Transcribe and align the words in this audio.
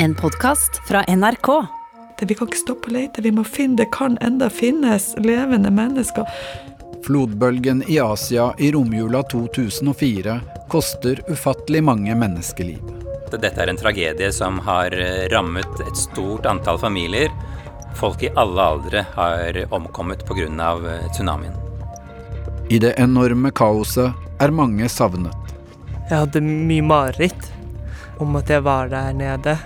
En 0.00 0.14
podkast 0.14 0.88
fra 0.88 1.04
NRK. 1.16 1.66
Vi 2.20 2.34
kan 2.34 2.46
ikke 2.46 2.58
stoppe 2.60 2.86
å 2.86 2.92
lete, 2.94 3.22
vi 3.22 3.32
må 3.34 3.42
finne 3.42 3.80
Det 3.80 3.88
kan 3.90 4.14
enda 4.22 4.46
finnes 4.50 5.08
levende 5.18 5.72
mennesker. 5.74 6.26
Flodbølgen 7.02 7.80
i 7.90 7.96
Asia 7.98 8.52
i 8.62 8.70
romjula 8.70 9.24
2004 9.26 10.36
koster 10.70 11.18
ufattelig 11.26 11.82
mange 11.82 12.14
menneskeliv. 12.14 12.92
Dette 13.32 13.50
er 13.58 13.72
en 13.72 13.80
tragedie 13.80 14.28
som 14.32 14.60
har 14.68 14.94
rammet 15.32 15.82
et 15.82 15.98
stort 15.98 16.46
antall 16.46 16.78
familier. 16.78 17.34
Folk 17.98 18.22
i 18.22 18.30
alle 18.38 18.66
aldre 18.74 19.02
har 19.16 19.58
omkommet 19.74 20.22
pga. 20.28 20.46
tsunamien. 21.10 21.56
I 22.70 22.78
det 22.78 22.94
enorme 22.98 23.50
kaoset 23.50 24.12
er 24.38 24.54
mange 24.54 24.88
savnet. 24.88 25.34
Jeg 26.08 26.22
hadde 26.22 26.40
mye 26.44 26.86
mareritt 26.86 27.50
om 28.22 28.36
at 28.36 28.48
jeg 28.48 28.62
var 28.62 28.94
der 28.94 29.12
nede. 29.12 29.58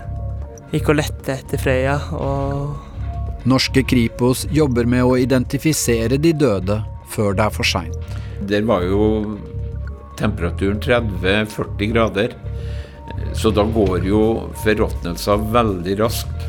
Gikk 0.72 0.88
og 0.88 0.96
lette 0.96 1.34
etter 1.36 1.60
Freya 1.60 1.98
og 2.16 3.44
Norske 3.44 3.82
Kripos 3.84 4.46
jobber 4.56 4.86
med 4.88 5.04
å 5.04 5.18
identifisere 5.20 6.16
de 6.16 6.32
døde 6.32 6.78
før 7.12 7.36
det 7.36 7.44
er 7.44 7.52
for 7.52 7.68
seint. 7.68 8.14
Der 8.48 8.64
var 8.64 8.86
jo 8.86 9.02
temperaturen 10.16 10.80
30-40 10.80 11.92
grader. 11.92 12.38
Så 13.36 13.52
da 13.52 13.66
går 13.68 14.08
jo 14.08 14.22
forråtnelsen 14.62 15.44
veldig 15.52 15.98
raskt. 16.00 16.48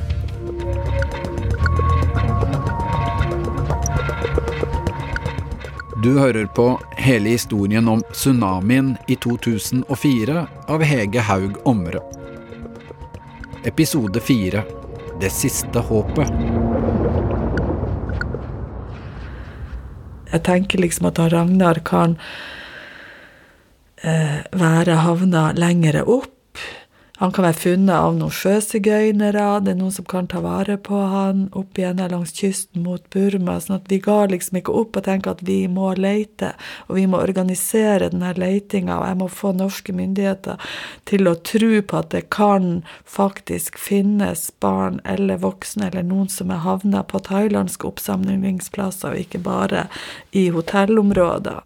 Du 6.03 6.13
hører 6.19 6.47
på 6.55 6.71
hele 6.99 7.35
historien 7.35 7.91
om 7.91 8.08
tsunamien 8.16 8.95
i 9.08 9.19
2004 9.19 10.47
av 10.71 10.83
Hege 10.83 11.27
Haug 11.27 11.59
Omre. 11.67 12.22
Episode 13.66 14.20
4 14.20 14.63
Det 15.22 15.30
siste 15.31 15.80
håpet. 15.80 16.27
Jeg 20.33 20.42
tenker 20.44 20.81
liksom 20.83 21.08
at 21.08 21.22
Ragnar 21.31 21.80
kan 21.88 22.17
eh, 24.03 24.42
være 24.52 24.97
havna 25.05 25.45
lengre 25.55 26.03
opp. 26.03 26.33
Han 27.23 27.31
kan 27.31 27.45
være 27.45 27.55
funnet 27.55 27.95
av 27.95 28.17
noen 28.17 28.33
sjøsigøynere, 28.35 29.43
det 29.63 29.71
er 29.71 29.77
noen 29.79 29.93
som 29.95 30.03
kan 30.11 30.25
ta 30.27 30.41
vare 30.43 30.75
på 30.75 30.97
han 31.07 31.45
opp 31.55 31.80
igjennom 31.80 32.11
langs 32.11 32.33
kysten 32.35 32.83
mot 32.83 33.05
Burma. 33.15 33.55
sånn 33.63 33.77
at 33.77 33.88
vi 33.88 34.02
ga 34.03 34.25
liksom 34.27 34.59
ikke 34.59 34.75
opp 34.81 34.99
og 34.99 35.05
tenker 35.05 35.31
at 35.31 35.45
vi 35.47 35.61
må 35.71 35.93
leite, 35.95 36.52
og 36.89 36.99
vi 36.99 37.05
må 37.07 37.23
organisere 37.23 38.11
denne 38.11 38.33
leitinga. 38.35 38.99
Og 38.99 39.07
jeg 39.07 39.19
må 39.23 39.30
få 39.39 39.53
norske 39.55 39.95
myndigheter 39.95 40.59
til 41.07 41.31
å 41.31 41.38
tro 41.39 41.71
på 41.80 42.03
at 42.03 42.11
det 42.11 42.25
kan 42.27 42.83
faktisk 43.07 43.80
finnes 43.80 44.49
barn 44.59 44.99
eller 45.08 45.39
voksne 45.39 45.93
eller 45.93 46.03
noen 46.03 46.27
som 46.27 46.52
er 46.52 46.65
havna 46.67 47.08
på 47.08 47.23
thailandske 47.23 47.87
oppsamlingsplasser, 47.87 49.15
og 49.15 49.23
ikke 49.23 49.39
bare 49.47 49.87
i 50.35 50.49
hotellområder. 50.52 51.63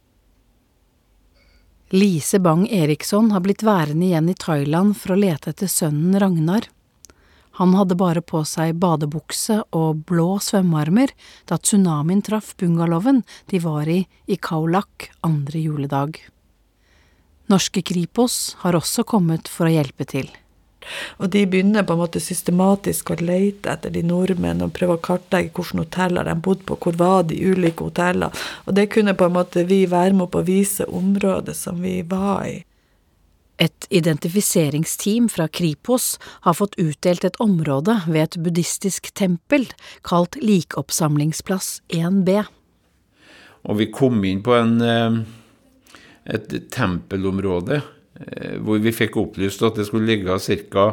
Lise 1.90 2.40
Bang 2.40 2.68
Eriksson 2.72 3.32
har 3.32 3.40
blitt 3.40 3.64
værende 3.64 4.10
igjen 4.10 4.28
i 4.30 4.34
Thailand 4.36 4.98
for 5.00 5.14
å 5.14 5.20
lete 5.22 5.54
etter 5.54 5.70
sønnen 5.72 6.18
Ragnar. 6.20 6.66
Han 7.62 7.72
hadde 7.80 7.96
bare 7.96 8.20
på 8.20 8.42
seg 8.44 8.76
badebukse 8.82 9.62
og 9.72 10.02
blå 10.10 10.36
svømmearmer 10.44 11.14
da 11.48 11.56
tsunamien 11.58 12.20
traff 12.28 12.52
bungalowen 12.60 13.22
de 13.48 13.62
var 13.64 13.88
i 13.88 14.02
i 14.28 14.36
Kaulak 14.36 15.08
andre 15.24 15.64
juledag. 15.64 16.20
Norske 17.48 17.82
Kripos 17.88 18.58
har 18.66 18.76
også 18.76 19.08
kommet 19.08 19.48
for 19.48 19.70
å 19.70 19.72
hjelpe 19.72 20.04
til. 20.12 20.28
Og 21.18 21.32
de 21.34 21.44
begynner 21.50 21.86
på 21.88 21.96
en 21.96 22.02
måte 22.02 22.22
systematisk 22.24 23.12
å 23.12 23.20
lete 23.20 23.72
etter 23.74 23.94
de 23.94 24.04
nordmenn 24.06 24.64
og 24.66 24.74
prøve 24.78 24.98
å 24.98 25.04
kartlegge 25.10 25.54
hvilke 25.56 25.84
hoteller 25.84 26.28
de 26.28 26.38
bodde 26.48 26.68
på, 26.68 26.78
hvor 26.82 26.98
var 27.00 27.28
de 27.30 27.40
ulike 27.42 27.88
hotellene. 27.88 28.32
Og 28.66 28.78
det 28.78 28.90
kunne 28.94 29.18
på 29.18 29.28
en 29.28 29.38
måte 29.38 29.66
vi 29.68 29.86
være 29.90 30.16
med 30.18 30.32
på 30.32 30.42
å 30.42 30.48
vise 30.48 30.88
området 30.88 31.56
som 31.58 31.82
vi 31.84 32.02
var 32.08 32.48
i. 32.48 32.58
Et 33.58 33.88
identifiseringsteam 33.90 35.32
fra 35.34 35.48
Kripos 35.50 36.20
har 36.46 36.54
fått 36.60 36.78
utdelt 36.78 37.26
et 37.26 37.40
område 37.42 37.96
ved 38.06 38.22
et 38.22 38.38
buddhistisk 38.46 39.10
tempel 39.18 39.66
kalt 40.06 40.38
Likoppsamlingsplass 40.44 41.80
1B. 41.90 42.44
Og 43.68 43.80
vi 43.82 43.90
kom 43.90 44.22
inn 44.30 44.44
på 44.46 44.54
en, 44.54 44.78
eh, 44.82 45.18
et 46.26 46.54
tempelområde 46.70 47.82
hvor 48.64 48.82
vi 48.82 48.94
fikk 48.96 49.18
opplyst 49.22 49.64
at 49.66 49.78
det 49.78 49.88
skulle 49.90 50.10
ligge 50.10 50.40
ca. 50.40 50.88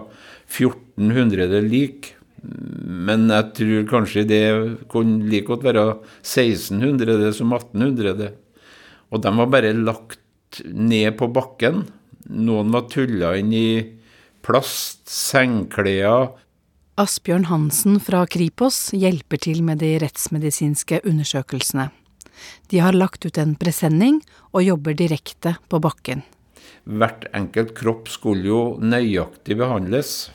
1400 0.50 1.62
lik. 1.64 2.12
Men 2.44 3.30
jeg 3.32 3.50
tror 3.56 3.86
kanskje 3.88 4.26
det 4.28 4.44
kunne 4.92 5.24
like 5.30 5.48
godt 5.48 5.64
være 5.64 5.84
1600 6.20 7.32
som 7.38 7.54
1800. 7.56 8.34
Og 9.10 9.22
de 9.24 9.34
var 9.38 9.52
bare 9.52 9.72
lagt 9.72 10.62
ned 10.68 11.16
på 11.18 11.30
bakken. 11.32 11.84
Noen 12.28 12.72
var 12.74 12.88
tulla 12.92 13.34
inn 13.40 13.52
i 13.56 13.68
plast, 14.44 15.06
sengklær. 15.08 16.34
Asbjørn 17.00 17.48
Hansen 17.48 17.98
fra 17.98 18.22
Kripos 18.30 18.92
hjelper 18.94 19.40
til 19.42 19.64
med 19.66 19.80
de 19.82 19.96
rettsmedisinske 20.02 21.00
undersøkelsene. 21.08 21.88
De 22.70 22.78
har 22.82 22.94
lagt 22.94 23.24
ut 23.26 23.38
en 23.40 23.56
presenning 23.58 24.20
og 24.52 24.66
jobber 24.66 24.94
direkte 24.98 25.56
på 25.70 25.80
bakken. 25.82 26.22
Hvert 26.84 27.24
enkelt 27.32 27.72
kropp 27.76 28.10
skulle 28.12 28.48
jo 28.50 28.62
nøyaktig 28.80 29.56
behandles. 29.56 30.28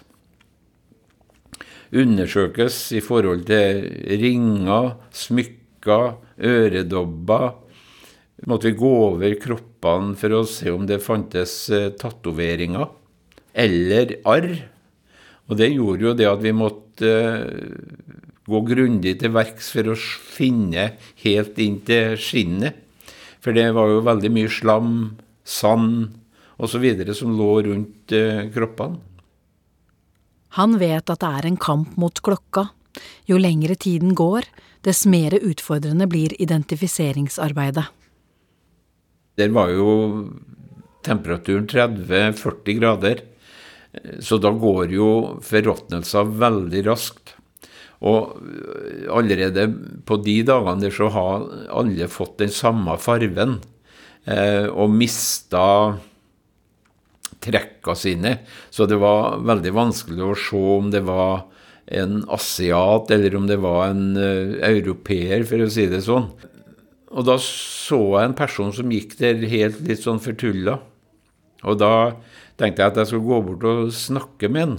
Undersøkes 1.93 2.77
i 2.97 3.01
forhold 3.05 3.45
til 3.49 3.85
ringer, 4.21 4.95
smykker, 5.13 6.15
øredobber. 6.41 7.51
Måtte 8.49 8.69
vi 8.69 8.79
gå 8.79 8.93
over 9.11 9.35
kroppene 9.41 10.17
for 10.17 10.37
å 10.39 10.43
se 10.49 10.73
om 10.73 10.85
det 10.89 11.01
fantes 11.03 11.53
eh, 11.75 11.91
tatoveringer 11.99 12.87
eller 13.53 14.15
arr. 14.29 14.53
Og 15.49 15.57
det 15.59 15.71
gjorde 15.73 16.05
jo 16.05 16.13
det 16.17 16.29
at 16.29 16.41
vi 16.41 16.53
måtte 16.55 17.09
eh, 17.09 18.19
gå 18.49 18.61
grundig 18.65 19.19
til 19.21 19.33
verks 19.35 19.69
for 19.75 19.91
å 19.91 19.97
finne 19.97 20.93
helt 21.25 21.59
inn 21.61 21.81
til 21.85 22.15
skinnet. 22.21 22.79
For 23.39 23.55
det 23.55 23.69
var 23.75 23.91
jo 23.91 24.05
veldig 24.07 24.31
mye 24.35 24.49
slam, 24.51 24.95
sand 25.45 26.09
osv. 26.59 27.13
som 27.15 27.37
lå 27.37 27.51
rundt 27.69 28.11
eh, 28.11 28.49
kroppene. 28.53 28.99
Han 30.57 30.79
vet 30.81 31.09
at 31.09 31.21
det 31.21 31.29
er 31.29 31.45
en 31.45 31.59
kamp 31.61 31.95
mot 32.01 32.21
klokka. 32.25 32.69
Jo 33.29 33.37
lengre 33.37 33.75
tiden 33.77 34.15
går, 34.17 34.47
dess 34.81 35.05
mer 35.05 35.35
utfordrende 35.37 36.07
blir 36.09 36.33
identifiseringsarbeidet. 36.41 37.85
Der 39.37 39.51
var 39.55 39.69
jo 39.71 39.91
temperaturen 41.05 41.67
30-40 41.69 42.79
grader, 42.79 43.21
så 44.19 44.39
da 44.41 44.51
går 44.51 44.91
jo 44.93 45.09
forråtnelser 45.45 46.33
veldig 46.41 46.81
raskt. 46.89 47.35
Og 47.99 48.35
allerede 49.11 49.67
på 50.07 50.19
de 50.23 50.39
dagene 50.47 50.85
der 50.85 50.95
så 50.95 51.09
har 51.13 51.47
alle 51.81 52.07
fått 52.11 52.37
den 52.41 52.51
samme 52.53 52.95
farven, 53.01 53.59
eh, 54.25 54.67
og 54.67 54.91
mista 54.95 55.99
trekka 57.43 57.95
sine. 57.95 58.39
Så 58.69 58.87
det 58.89 58.99
var 59.01 59.39
veldig 59.47 59.73
vanskelig 59.75 60.25
å 60.25 60.37
se 60.37 60.61
om 60.79 60.91
det 60.93 61.03
var 61.07 61.45
en 61.89 62.21
asiat 62.29 63.09
eller 63.11 63.35
om 63.35 63.47
det 63.49 63.57
var 63.63 63.89
en 63.89 64.13
uh, 64.17 64.59
europeer, 64.67 65.43
for 65.47 65.63
å 65.63 65.69
si 65.71 65.87
det 65.89 66.03
sånn. 66.05 66.29
Og 67.09 67.25
da 67.25 67.39
så 67.41 67.97
jeg 68.19 68.29
en 68.29 68.37
person 68.37 68.69
som 68.75 68.91
gikk 68.93 69.15
der 69.17 69.41
helt 69.49 69.81
litt 69.87 70.03
sånn 70.03 70.21
fortulla. 70.21 70.77
Og 71.65 71.79
da 71.81 71.93
tenkte 72.59 72.83
jeg 72.83 72.91
at 72.91 72.99
jeg 73.01 73.09
skulle 73.09 73.29
gå 73.31 73.39
bort 73.47 73.65
og 73.67 73.95
snakke 73.95 74.51
med 74.51 74.65
han. 74.67 74.77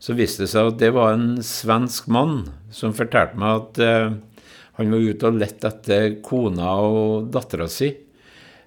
Så 0.00 0.16
viste 0.16 0.46
det 0.46 0.50
seg 0.54 0.72
at 0.72 0.80
det 0.80 0.90
var 0.96 1.12
en 1.14 1.38
svensk 1.44 2.08
mann 2.10 2.48
som 2.74 2.96
fortalte 2.96 3.38
meg 3.38 3.62
at 3.62 3.80
uh, 3.84 4.46
han 4.80 4.94
var 4.94 5.10
ute 5.12 5.28
og 5.28 5.38
lette 5.38 5.70
etter 5.70 6.14
kona 6.24 6.72
og 6.82 7.30
dattera 7.34 7.68
si. 7.70 7.92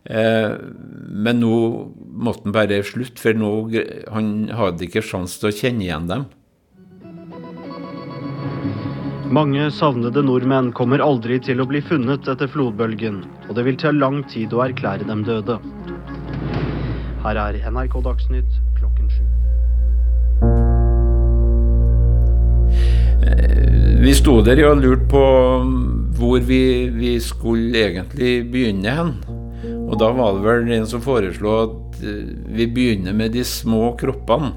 Eh, 0.03 0.51
men 1.07 1.39
nå 1.39 1.57
måtte 2.11 2.49
han 2.49 2.55
bare 2.55 2.81
slutte, 2.83 3.21
for 3.23 3.37
nå, 3.39 3.51
han 4.11 4.31
hadde 4.51 4.87
ikke 4.87 5.03
sjanse 5.05 5.39
til 5.39 5.51
å 5.51 5.55
kjenne 5.55 5.85
igjen 5.85 6.09
dem. 6.09 6.25
Mange 9.33 9.69
savnede 9.73 10.21
nordmenn 10.21 10.73
kommer 10.77 11.01
aldri 11.01 11.39
til 11.41 11.63
å 11.63 11.65
bli 11.65 11.79
funnet 11.81 12.27
etter 12.29 12.51
flodbølgen, 12.51 13.23
og 13.47 13.55
det 13.57 13.63
vil 13.65 13.79
ta 13.79 13.93
lang 13.95 14.21
tid 14.29 14.53
å 14.53 14.61
erklære 14.67 15.07
dem 15.09 15.23
døde. 15.25 15.57
Her 17.23 17.39
er 17.39 17.57
NRK 17.71 17.95
Dagsnytt 18.03 18.59
klokken 18.77 19.07
sju. 19.09 19.23
Vi 24.03 24.11
sto 24.19 24.41
der 24.43 24.59
og 24.67 24.83
lurte 24.83 25.07
på 25.15 25.23
hvor 26.19 26.43
vi, 26.43 26.91
vi 26.91 27.15
skulle 27.23 27.87
egentlig 27.87 28.35
begynne 28.51 28.97
hen. 28.99 29.15
Og 29.93 29.99
da 30.01 30.07
var 30.09 30.33
det 30.33 30.41
vel 30.41 30.71
en 30.73 30.87
som 30.89 31.03
foreslo 31.05 31.51
at 31.67 31.99
vi 32.01 32.65
begynner 32.65 33.13
med 33.13 33.35
de 33.35 33.43
små 33.45 33.91
kroppene, 33.99 34.49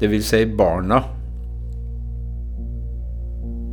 dvs. 0.00 0.32
Si 0.32 0.40
barna. 0.58 0.98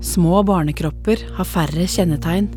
Små 0.05 0.43
barnekropper 0.45 1.23
har 1.39 1.47
færre 1.49 1.87
kjennetegn. 1.89 2.51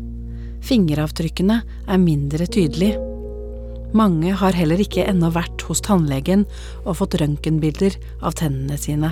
Fingeravtrykkene 0.61 1.55
er 1.89 2.01
mindre 2.03 2.45
tydelige. 2.45 2.99
Mange 3.97 4.35
har 4.37 4.53
heller 4.53 4.77
ikke 4.83 5.07
ennå 5.09 5.31
vært 5.33 5.63
hos 5.65 5.81
tannlegen 5.81 6.43
og 6.83 6.99
fått 6.99 7.17
røntgenbilder 7.17 7.97
av 8.21 8.37
tennene 8.37 8.77
sine. 8.77 9.09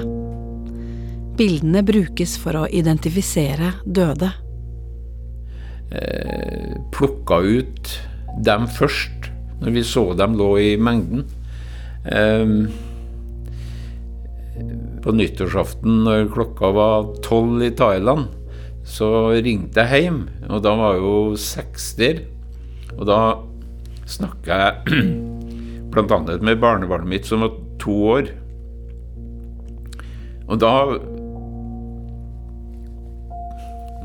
Bildene 1.41 1.81
brukes 1.85 2.35
for 2.37 2.59
å 2.61 2.67
identifisere 2.69 3.73
døde. 3.81 4.29
Eh, 5.89 6.77
plukka 6.93 7.41
ut 7.41 7.97
dem 8.45 8.67
først, 8.69 9.31
når 9.61 9.73
vi 9.75 9.83
så 9.85 10.11
dem 10.17 10.35
lå 10.37 10.51
i 10.61 10.75
mengden. 10.77 11.25
Um, 12.07 12.67
på 15.03 15.13
nyttårsaften 15.13 16.01
når 16.05 16.31
klokka 16.33 16.71
var 16.75 17.11
tolv 17.25 17.61
i 17.63 17.71
Thailand, 17.77 18.27
så 18.87 19.09
ringte 19.43 19.83
jeg 19.83 20.07
hjem, 20.07 20.21
og 20.47 20.63
da 20.63 20.73
var 20.79 20.97
jo 20.99 21.13
seks 21.39 21.91
der. 21.99 22.23
Og 22.95 23.05
da 23.09 23.19
snakka 24.07 24.59
jeg 24.63 25.03
bl.a. 25.91 26.19
med 26.41 26.61
barnebarnet 26.61 27.11
mitt 27.11 27.29
som 27.29 27.43
var 27.45 27.55
to 27.81 27.97
år. 28.17 28.33
Og 30.47 30.59
da 30.63 30.73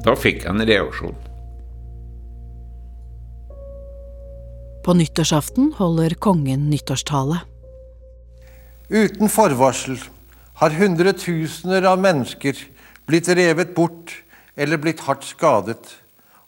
Da 0.02 0.16
fikk 0.18 0.42
jeg 0.42 0.50
en 0.50 0.66
reaksjon. 0.66 1.14
På 4.82 4.94
nyttårsaften 4.94 5.72
holder 5.78 6.10
kongen 6.18 6.70
nyttårstale. 6.70 7.36
Uten 8.90 9.28
forvarsel 9.30 10.00
har 10.58 10.74
hundretusener 10.74 11.86
av 11.86 12.00
mennesker 12.02 12.58
blitt 13.06 13.30
revet 13.30 13.76
bort 13.76 14.16
eller 14.58 14.82
blitt 14.82 15.04
hardt 15.06 15.22
skadet, 15.28 15.84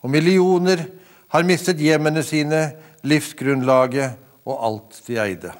og 0.02 0.10
millioner 0.10 0.82
har 1.30 1.46
mistet 1.46 1.78
hjemmene 1.78 2.24
sine, 2.26 2.72
livsgrunnlaget 3.06 4.18
og 4.50 4.66
alt 4.66 4.98
de 5.06 5.20
eide. 5.22 5.54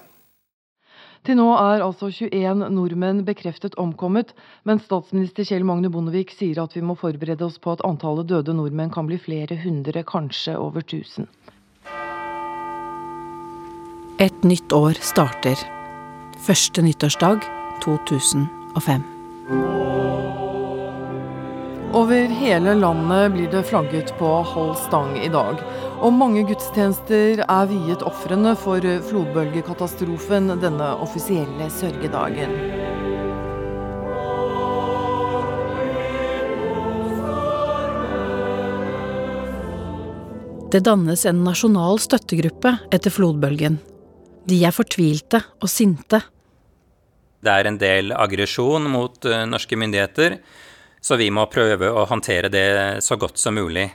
Til 1.24 1.38
nå 1.38 1.46
er 1.54 1.80
altså 1.80 2.10
21 2.10 2.66
nordmenn 2.74 3.22
bekreftet 3.24 3.78
omkommet, 3.80 4.34
men 4.66 4.82
statsminister 4.82 5.46
Kjell 5.46 5.64
Magne 5.64 5.88
Bondevik 5.94 6.34
sier 6.34 6.58
at 6.66 6.74
vi 6.76 6.82
må 6.84 6.98
forberede 6.98 7.46
oss 7.46 7.56
på 7.62 7.78
at 7.78 7.86
antallet 7.86 8.28
døde 8.28 8.52
nordmenn 8.52 8.92
kan 8.92 9.06
bli 9.08 9.22
flere 9.22 9.62
hundre, 9.62 10.02
kanskje 10.04 10.58
over 10.58 10.82
tusen. 10.82 11.30
Et 14.22 14.44
nytt 14.46 14.70
år 14.70 14.94
starter. 15.02 15.58
Første 16.38 16.82
nyttårsdag 16.86 17.42
2005. 17.82 19.02
Over 21.98 22.30
hele 22.38 22.76
landet 22.78 23.32
blir 23.34 23.48
det 23.50 23.64
flagget 23.66 24.12
på 24.18 24.28
halv 24.46 24.76
stang 24.78 25.16
i 25.18 25.26
dag. 25.34 25.58
Og 25.98 26.14
mange 26.14 26.44
gudstjenester 26.46 27.42
er 27.42 27.66
viet 27.72 28.04
ofrene 28.06 28.52
for 28.54 28.86
flodbølgekatastrofen 29.08 30.52
denne 30.62 30.92
offisielle 31.02 31.66
sørgedagen. 31.74 32.54
Det 40.70 40.84
dannes 40.86 41.26
en 41.26 41.42
nasjonal 41.46 41.98
støttegruppe 42.02 42.76
etter 42.94 43.10
flodbølgen. 43.10 43.80
De 44.48 44.60
er 44.64 44.74
fortvilte 44.76 45.40
og 45.62 45.70
sinte. 45.72 46.20
Det 47.44 47.52
er 47.52 47.68
en 47.68 47.80
del 47.80 48.12
aggresjon 48.16 48.86
mot 48.88 49.28
uh, 49.28 49.44
norske 49.48 49.76
myndigheter, 49.76 50.38
så 51.04 51.18
vi 51.20 51.28
må 51.32 51.44
prøve 51.52 51.90
å 51.92 52.06
håndtere 52.08 52.48
det 52.52 52.66
så 53.04 53.18
godt 53.20 53.40
som 53.40 53.56
mulig. 53.58 53.90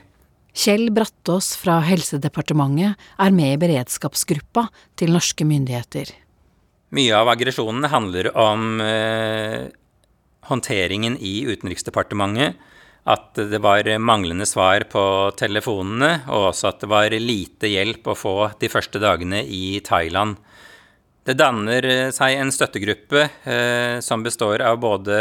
Kjell 0.54 0.88
Brattås 0.94 1.52
fra 1.58 1.78
Helsedepartementet 1.86 2.98
er 3.22 3.34
med 3.34 3.54
i 3.54 3.60
beredskapsgruppa 3.62 4.66
til 4.98 5.14
norske 5.14 5.46
myndigheter. 5.46 6.10
Mye 6.94 7.14
av 7.14 7.30
aggresjonen 7.30 7.86
handler 7.90 8.32
om 8.34 8.80
eh, 8.82 9.68
håndteringen 10.50 11.14
i 11.22 11.44
Utenriksdepartementet 11.46 12.58
at 13.08 13.38
det 13.50 13.60
var 13.64 13.88
manglende 13.98 14.46
svar 14.46 14.84
på 14.92 15.02
telefonene, 15.38 16.20
og 16.28 16.50
også 16.50 16.68
at 16.70 16.82
det 16.84 16.90
var 16.90 17.16
lite 17.16 17.70
hjelp 17.70 18.12
å 18.12 18.18
få 18.18 18.36
de 18.60 18.68
første 18.72 19.00
dagene 19.00 19.40
i 19.44 19.80
Thailand. 19.84 20.36
Det 21.24 21.36
danner 21.36 21.84
seg 22.16 22.38
en 22.40 22.50
støttegruppe 22.52 23.26
eh, 23.44 23.98
som 24.00 24.22
består 24.24 24.62
av 24.64 24.78
både 24.80 25.18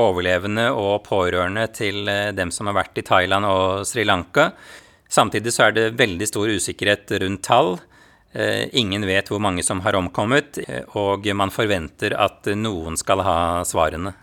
overlevende 0.00 0.70
og 0.72 1.02
pårørende 1.04 1.66
til 1.76 2.08
eh, 2.08 2.30
dem 2.32 2.50
som 2.50 2.70
har 2.70 2.78
vært 2.80 2.98
i 2.98 3.04
Thailand 3.06 3.46
og 3.46 3.84
Sri 3.86 4.06
Lanka. 4.08 4.48
Samtidig 5.12 5.52
så 5.52 5.68
er 5.68 5.76
det 5.76 5.90
veldig 6.00 6.28
stor 6.28 6.48
usikkerhet 6.56 7.12
rundt 7.20 7.44
tall. 7.44 7.74
Eh, 8.32 8.64
ingen 8.72 9.04
vet 9.04 9.28
hvor 9.28 9.42
mange 9.44 9.62
som 9.62 9.84
har 9.84 9.98
omkommet, 9.98 10.58
eh, 10.64 10.88
og 10.96 11.28
man 11.36 11.52
forventer 11.52 12.16
at 12.16 12.48
noen 12.56 12.96
skal 12.96 13.20
ha 13.20 13.38
svarene. 13.68 14.14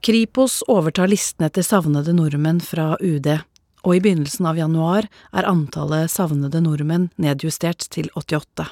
Kripos 0.00 0.62
overtar 0.68 1.08
listen 1.08 1.46
etter 1.46 1.64
savnede 1.66 2.12
nordmenn 2.14 2.60
fra 2.62 2.94
UD, 3.00 3.28
og 3.86 3.96
i 3.96 4.00
begynnelsen 4.02 4.46
av 4.46 4.58
januar 4.60 5.08
er 5.32 5.48
antallet 5.48 6.12
savnede 6.12 6.60
nordmenn 6.62 7.08
nedjustert 7.22 7.88
til 7.94 8.10
88. 8.14 8.68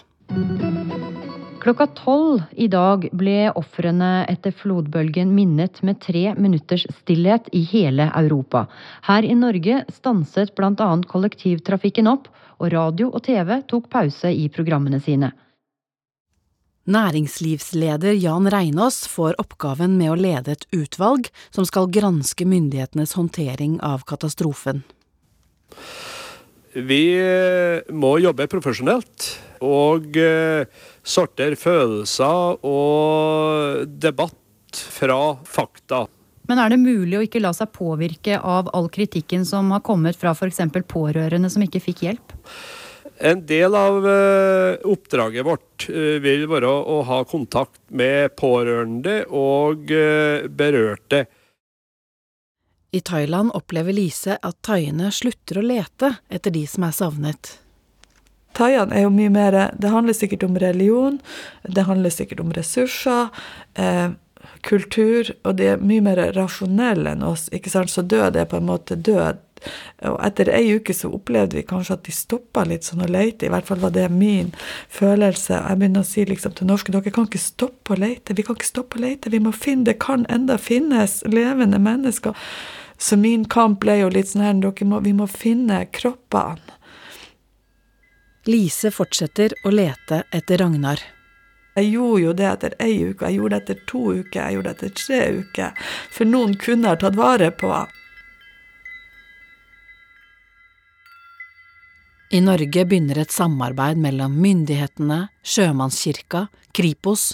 Klokka 1.64 1.86
tolv 1.96 2.42
i 2.60 2.66
dag 2.68 3.06
ble 3.16 3.48
ofrene 3.56 4.26
etter 4.28 4.52
flodbølgen 4.52 5.30
minnet 5.32 5.80
med 5.80 5.96
tre 6.04 6.34
minutters 6.36 6.84
stillhet 6.98 7.48
i 7.56 7.62
hele 7.70 8.10
Europa. 8.20 8.66
Her 9.08 9.24
i 9.24 9.32
Norge 9.38 9.80
stanset 9.96 10.52
bl.a. 10.58 10.90
kollektivtrafikken 11.08 12.10
opp, 12.10 12.28
og 12.60 12.70
radio 12.74 13.08
og 13.10 13.24
TV 13.24 13.56
tok 13.70 13.88
pause 13.90 14.28
i 14.28 14.44
programmene 14.52 15.00
sine. 15.02 15.32
Næringslivsleder 16.84 18.12
Jan 18.12 18.50
Reinås 18.52 19.06
får 19.08 19.38
oppgaven 19.40 19.96
med 19.96 20.12
å 20.12 20.18
lede 20.20 20.52
et 20.52 20.66
utvalg 20.76 21.30
som 21.48 21.64
skal 21.64 21.88
granske 21.88 22.44
myndighetenes 22.44 23.16
håndtering 23.16 23.78
av 23.80 24.04
katastrofen. 24.04 24.82
Vi 26.74 27.04
må 27.94 28.12
jobbe 28.20 28.50
profesjonelt 28.52 29.30
og 29.64 30.18
sortere 31.06 31.56
følelser 31.56 32.60
og 32.66 33.88
debatt 33.88 34.84
fra 34.98 35.20
fakta. 35.48 36.04
Men 36.50 36.60
er 36.60 36.74
det 36.74 36.82
mulig 36.82 37.16
å 37.16 37.24
ikke 37.24 37.40
la 37.40 37.54
seg 37.56 37.72
påvirke 37.72 38.36
av 38.36 38.68
all 38.76 38.90
kritikken 38.92 39.46
som 39.48 39.70
har 39.72 39.84
kommet 39.86 40.18
fra 40.20 40.34
f.eks. 40.36 40.60
pårørende 40.90 41.48
som 41.48 41.64
ikke 41.64 41.80
fikk 41.80 42.04
hjelp? 42.04 42.34
En 43.24 43.40
del 43.48 43.72
av 43.78 44.04
oppdraget 44.84 45.46
vårt 45.46 45.86
vil 45.88 46.44
være 46.50 46.68
å 46.68 46.98
ha 47.08 47.22
kontakt 47.24 47.80
med 47.88 48.34
pårørende 48.36 49.22
og 49.32 49.88
berørte. 50.52 51.22
I 52.94 53.00
Thailand 53.00 53.50
opplever 53.56 53.96
Lise 53.96 54.36
at 54.38 54.60
thaiene 54.62 55.08
slutter 55.08 55.58
å 55.58 55.64
lete 55.66 56.12
etter 56.28 56.52
de 56.54 56.66
som 56.68 56.84
er 56.86 56.92
savnet. 56.94 57.54
Thaiene 58.54 58.94
er 58.94 59.06
jo 59.06 59.14
mye 59.14 59.32
mer 59.34 59.56
Det 59.74 59.90
handler 59.90 60.14
sikkert 60.14 60.44
om 60.46 60.58
religion, 60.62 61.18
det 61.66 61.88
handler 61.88 62.10
sikkert 62.10 62.40
om 62.40 62.52
ressurser, 62.54 63.28
eh, 63.74 64.10
kultur, 64.62 65.34
og 65.44 65.56
de 65.56 65.72
er 65.72 65.82
mye 65.82 66.04
mer 66.04 66.22
rasjonelle 66.36 67.16
enn 67.16 67.26
oss, 67.26 67.48
ikke 67.50 67.70
sant, 67.70 67.90
så 67.90 68.02
død 68.02 68.36
er 68.36 68.46
på 68.46 68.60
en 68.60 68.68
måte 68.68 68.94
død. 68.94 69.42
Og 70.10 70.18
etter 70.26 70.50
ei 70.52 70.74
uke 70.76 70.94
så 70.96 71.10
opplevde 71.14 71.58
vi 71.58 71.64
kanskje 71.66 71.96
at 71.96 72.04
de 72.06 72.14
stoppa 72.14 72.64
litt 72.68 72.86
sånn 72.86 73.04
å 73.04 73.10
leite, 73.10 73.46
i 73.46 73.52
hvert 73.52 73.68
fall 73.68 73.82
var 73.82 73.94
det 73.94 74.06
min 74.12 74.52
følelse. 74.92 75.56
Jeg 75.56 75.80
begynner 75.80 76.04
å 76.04 76.08
si 76.08 76.26
liksom 76.28 76.54
til 76.58 76.70
norske 76.70 76.94
dere 76.94 77.14
kan 77.14 77.28
ikke 77.28 77.42
stoppe 77.42 77.94
å 77.94 78.00
leite, 78.00 78.36
vi 78.36 78.46
kan 78.46 78.58
ikke 78.58 78.70
stoppe 78.70 79.00
å 79.00 79.04
leite, 79.06 79.32
vi 79.32 79.42
må 79.42 79.54
finne, 79.56 79.88
det 79.88 79.98
kan 80.04 80.26
enda 80.32 80.58
finnes 80.60 81.20
levende 81.28 81.80
mennesker. 81.82 82.36
Så 82.98 83.18
min 83.18 83.44
kamp 83.50 83.80
ble 83.82 83.98
jo 84.02 84.12
litt 84.12 84.30
sånn 84.30 84.44
her, 84.46 84.54
dere 84.62 84.88
må, 84.88 85.02
vi 85.04 85.16
må 85.16 85.28
finne 85.30 85.84
kroppene. 85.92 86.80
Lise 88.44 88.90
fortsetter 88.92 89.54
å 89.64 89.70
lete 89.72 90.26
etter 90.36 90.60
Ragnar. 90.60 91.00
Jeg 91.74 91.90
gjorde 91.90 92.20
jo 92.22 92.32
det 92.38 92.46
etter 92.46 92.74
ei 92.84 92.92
uke, 93.02 93.26
jeg 93.26 93.40
gjorde 93.40 93.56
det 93.56 93.62
etter 93.62 93.78
to 93.90 94.02
uker, 94.12 94.38
jeg 94.38 94.54
gjorde 94.54 94.68
det 94.68 94.74
etter 94.76 94.92
tre 95.00 95.20
uker. 95.40 95.86
For 96.14 96.28
noen 96.28 96.54
kunne 96.60 96.92
ha 96.92 96.98
tatt 97.00 97.16
vare 97.18 97.48
på 97.50 97.72
I 102.34 102.40
Norge 102.42 102.82
begynner 102.82 103.20
et 103.22 103.30
samarbeid 103.30 104.00
mellom 104.02 104.32
myndighetene, 104.42 105.28
Sjømannskirka, 105.46 106.48
Kripos 106.74 107.28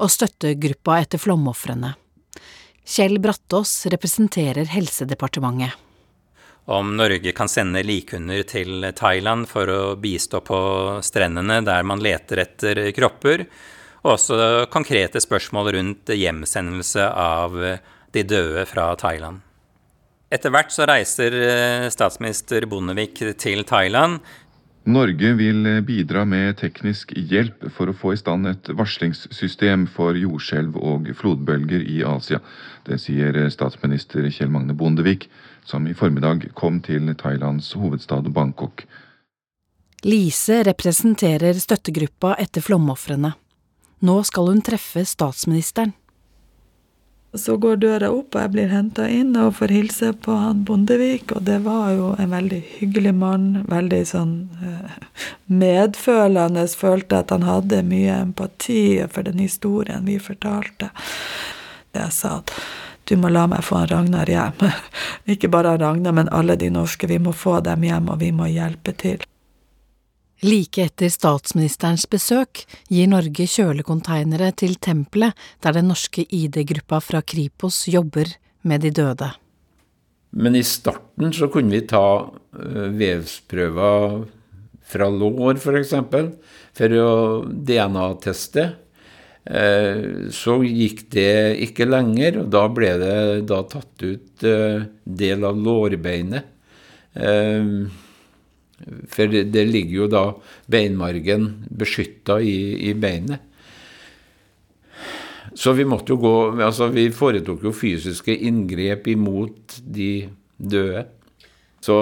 og 0.00 0.08
støttegruppa 0.08 0.94
etter 1.02 1.20
flomofrene. 1.20 1.90
Kjell 2.88 3.18
Brattås 3.20 3.74
representerer 3.92 4.70
Helsedepartementet. 4.72 5.74
Om 6.72 6.94
Norge 6.96 7.34
kan 7.36 7.52
sende 7.52 7.82
likhunder 7.84 8.46
til 8.48 8.86
Thailand 8.96 9.44
for 9.50 9.68
å 9.68 9.82
bistå 10.00 10.40
på 10.46 10.60
strendene 11.04 11.60
der 11.66 11.84
man 11.84 12.00
leter 12.00 12.40
etter 12.46 12.80
kropper, 12.96 13.44
og 14.06 14.14
også 14.14 14.38
konkrete 14.72 15.20
spørsmål 15.20 15.74
rundt 15.76 16.14
hjemsendelse 16.16 17.10
av 17.12 17.60
de 18.16 18.24
døde 18.24 18.64
fra 18.72 18.94
Thailand. 18.96 19.44
Etter 20.32 20.50
hvert 20.50 20.72
så 20.74 20.88
reiser 20.90 21.36
statsminister 21.92 22.64
Bondevik 22.66 23.20
til 23.38 23.62
Thailand. 23.68 24.18
Norge 24.86 25.32
vil 25.34 25.66
bidra 25.82 26.22
med 26.24 26.60
teknisk 26.60 27.10
hjelp 27.18 27.64
for 27.74 27.90
å 27.90 27.94
få 27.96 28.12
i 28.14 28.18
stand 28.20 28.46
et 28.46 28.68
varslingssystem 28.78 29.88
for 29.90 30.14
jordskjelv 30.14 30.76
og 30.78 31.08
flodbølger 31.18 31.82
i 31.82 32.04
Asia. 32.06 32.38
Det 32.86 33.00
sier 33.02 33.34
statsminister 33.50 34.28
Kjell 34.30 34.52
Magne 34.54 34.76
Bondevik, 34.78 35.26
som 35.66 35.88
i 35.90 35.94
formiddag 35.98 36.46
kom 36.54 36.78
til 36.86 37.10
Thailands 37.18 37.72
hovedstad 37.74 38.30
Bangkok. 38.30 38.86
Lise 40.06 40.62
representerer 40.68 41.58
støttegruppa 41.58 42.36
etter 42.38 42.62
flomofrene. 42.62 43.32
Nå 44.06 44.20
skal 44.28 44.52
hun 44.52 44.62
treffe 44.62 45.02
statsministeren. 45.02 45.96
Så 47.36 47.56
går 47.60 47.76
døra 47.82 48.10
opp, 48.12 48.34
og 48.34 48.40
jeg 48.40 48.52
blir 48.54 48.70
henta 48.72 49.06
inn 49.12 49.34
og 49.36 49.56
får 49.58 49.74
hilse 49.74 50.12
på 50.24 50.36
han 50.40 50.64
Bondevik. 50.68 51.34
Og 51.36 51.44
det 51.48 51.58
var 51.66 51.92
jo 51.96 52.14
en 52.18 52.32
veldig 52.32 52.62
hyggelig 52.78 53.12
mann. 53.16 53.46
Veldig 53.68 54.00
sånn 54.08 54.34
eh, 54.64 54.96
medfølende. 55.46 56.66
Følte 56.76 57.20
at 57.20 57.34
han 57.34 57.46
hadde 57.46 57.84
mye 57.86 58.22
empati 58.24 59.04
for 59.12 59.28
den 59.28 59.42
historien 59.44 60.08
vi 60.08 60.18
fortalte. 60.22 60.90
Jeg 61.96 62.12
sa 62.12 62.38
at 62.40 62.52
du 63.06 63.14
må 63.20 63.30
la 63.30 63.44
meg 63.46 63.62
få 63.62 63.84
han 63.84 63.90
Ragnar 63.92 64.26
hjem. 64.26 64.66
Ikke 65.36 65.50
bare 65.52 65.76
Ragnar, 65.78 66.16
men 66.16 66.32
alle 66.34 66.56
de 66.58 66.72
norske. 66.74 67.06
Vi 67.06 67.20
må 67.22 67.32
få 67.36 67.60
dem 67.62 67.86
hjem, 67.86 68.10
og 68.10 68.20
vi 68.24 68.32
må 68.34 68.50
hjelpe 68.50 68.96
til. 68.98 69.22
Like 70.44 70.84
etter 70.84 71.08
statsministerens 71.08 72.04
besøk 72.12 72.66
gir 72.92 73.08
Norge 73.08 73.46
kjølekonteinere 73.48 74.50
til 74.60 74.76
tempelet 74.76 75.32
der 75.64 75.78
den 75.78 75.88
norske 75.88 76.26
ID-gruppa 76.28 77.00
fra 77.00 77.22
Kripos 77.24 77.86
jobber 77.88 78.34
med 78.66 78.84
de 78.84 78.92
døde. 78.92 79.30
Men 80.36 80.58
i 80.58 80.64
starten 80.66 81.32
så 81.32 81.48
kunne 81.48 81.72
vi 81.72 81.86
ta 81.88 82.28
eh, 82.28 82.88
vevsprøver 82.92 84.26
fra 84.86 85.08
lår, 85.08 85.56
f.eks., 85.56 85.64
for, 85.64 85.78
eksempel, 85.80 86.28
for 86.76 86.96
å 87.00 87.10
DNA-teste. 87.48 88.66
Eh, 89.46 90.28
så 90.36 90.58
gikk 90.66 91.06
det 91.14 91.56
ikke 91.64 91.88
lenger, 91.88 92.42
og 92.42 92.50
da 92.52 92.66
ble 92.68 92.92
det 93.00 93.16
da 93.48 93.62
tatt 93.70 94.04
ut 94.04 94.44
eh, 94.44 94.84
del 95.06 95.48
av 95.48 95.56
lårbeinet. 95.56 96.52
For 99.08 99.32
det 99.32 99.64
ligger 99.70 100.02
jo 100.02 100.06
da 100.12 100.24
beinmargen 100.68 101.48
beskytta 101.72 102.40
i, 102.44 102.90
i 102.90 102.94
beinet. 102.94 103.40
Så 105.56 105.72
vi 105.72 105.86
måtte 105.88 106.12
jo 106.12 106.20
gå 106.20 106.34
Altså, 106.60 106.90
vi 106.92 107.08
foretok 107.14 107.64
jo 107.64 107.72
fysiske 107.72 108.34
inngrep 108.48 109.06
imot 109.08 109.78
de 109.80 110.28
døde. 110.56 111.06
Så 111.80 111.96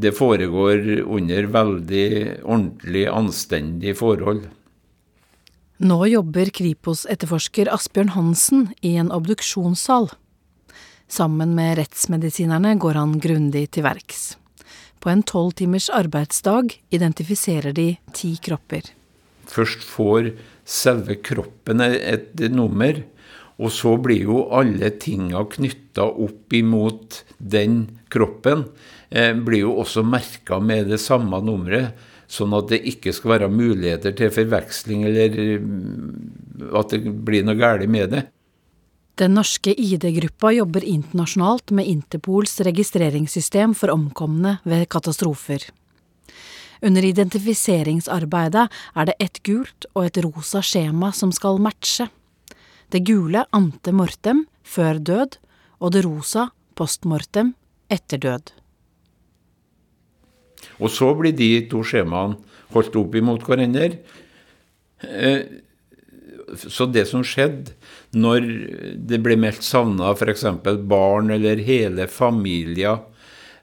det 0.00 0.14
foregår 0.16 1.02
under 1.02 1.48
veldig 1.50 2.08
ordentlig, 2.44 3.06
anstendige 3.10 3.96
forhold. 3.98 4.44
Nå 5.82 5.98
jobber 6.08 6.48
Kripos-etterforsker 6.56 7.68
Asbjørn 7.74 8.14
Hansen 8.14 8.68
i 8.80 8.94
en 9.00 9.10
obduksjonssal. 9.12 10.08
Sammen 11.08 11.52
med 11.58 11.76
rettsmedisinerne 11.80 12.76
går 12.80 12.96
han 12.96 13.18
grundig 13.20 13.66
til 13.76 13.84
verks. 13.84 14.36
På 15.00 15.12
en 15.12 15.22
tolv 15.22 15.54
timers 15.58 15.88
arbeidsdag 15.92 16.74
identifiserer 16.94 17.74
de 17.76 17.96
ti 18.16 18.34
kropper. 18.42 18.92
Først 19.46 19.84
får 19.86 20.32
selve 20.66 21.18
kroppen 21.22 21.82
et 21.84 22.40
nummer, 22.50 23.02
og 23.56 23.72
så 23.72 23.94
blir 24.02 24.26
jo 24.26 24.42
alle 24.52 24.90
tinga 25.00 25.44
knytta 25.54 26.04
opp 26.26 26.52
imot 26.56 27.22
den 27.38 27.84
kroppen, 28.12 28.66
eh, 29.10 29.32
blir 29.32 29.64
jo 29.64 29.78
også 29.80 30.04
merka 30.04 30.60
med 30.60 30.90
det 30.92 31.00
samme 31.00 31.40
nummeret. 31.40 31.94
Sånn 32.26 32.52
at 32.58 32.72
det 32.72 32.82
ikke 32.90 33.12
skal 33.14 33.36
være 33.36 33.48
muligheter 33.52 34.12
til 34.18 34.32
forveksling, 34.34 35.04
eller 35.06 35.60
mm, 35.62 36.72
at 36.74 36.90
det 36.90 37.12
blir 37.24 37.46
noe 37.46 37.54
galt 37.54 37.86
med 37.88 38.10
det. 38.10 38.24
Den 39.16 39.32
norske 39.32 39.72
ID-gruppa 39.72 40.50
jobber 40.52 40.84
internasjonalt 40.84 41.72
med 41.72 41.88
Interpols 41.88 42.58
registreringssystem 42.60 43.72
for 43.72 43.88
omkomne 43.94 44.58
ved 44.68 44.90
katastrofer. 44.92 45.62
Under 46.84 47.04
identifiseringsarbeidet 47.08 48.66
er 48.68 49.08
det 49.08 49.14
et 49.24 49.40
gult 49.48 49.88
og 49.94 50.10
et 50.10 50.20
rosa 50.20 50.60
skjema 50.60 51.14
som 51.16 51.32
skal 51.32 51.56
matche. 51.64 52.10
Det 52.92 53.00
gule 53.08 53.46
ante 53.56 53.94
mortem 53.96 54.44
før 54.60 55.00
død, 55.00 55.40
og 55.80 55.96
det 55.96 56.04
rosa 56.04 56.50
post 56.76 57.08
mortem 57.08 57.54
etter 57.88 58.20
død. 58.20 58.52
Og 60.76 60.92
så 60.92 61.08
blir 61.16 61.32
de 61.32 61.64
to 61.72 61.80
skjemaene 61.80 62.36
holdt 62.76 63.00
opp 63.00 63.16
imot 63.16 63.48
hverandre. 63.48 63.96
Eh, 65.00 65.40
så 66.68 66.84
det 66.92 67.08
som 67.08 67.24
skjedde 67.24 67.75
når 68.16 68.46
det 69.08 69.20
ble 69.24 69.36
meldt 69.40 69.64
savna 69.66 70.14
f.eks. 70.14 70.46
barn 70.88 71.34
eller 71.34 71.60
hele 71.66 72.06
familier 72.08 73.02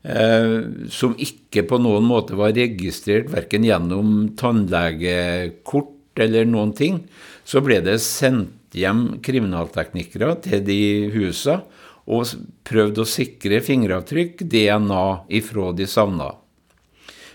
eh, 0.04 0.60
som 0.94 1.16
ikke 1.18 1.66
på 1.70 1.80
noen 1.82 2.06
måte 2.06 2.38
var 2.38 2.54
registrert 2.56 3.32
verken 3.34 3.66
gjennom 3.66 4.34
tannlegekort 4.40 6.22
eller 6.22 6.46
noen 6.46 6.76
ting, 6.78 7.02
så 7.44 7.64
ble 7.66 7.80
det 7.86 7.98
sendt 8.06 8.78
hjem 8.78 9.20
kriminalteknikere 9.26 10.36
til 10.46 10.62
de 10.66 10.82
husa 11.14 11.64
og 12.04 12.30
prøvd 12.68 13.00
å 13.00 13.08
sikre 13.08 13.62
fingeravtrykk, 13.64 14.44
DNA, 14.50 15.04
ifra 15.40 15.72
de 15.76 15.88
savna. 15.88 16.34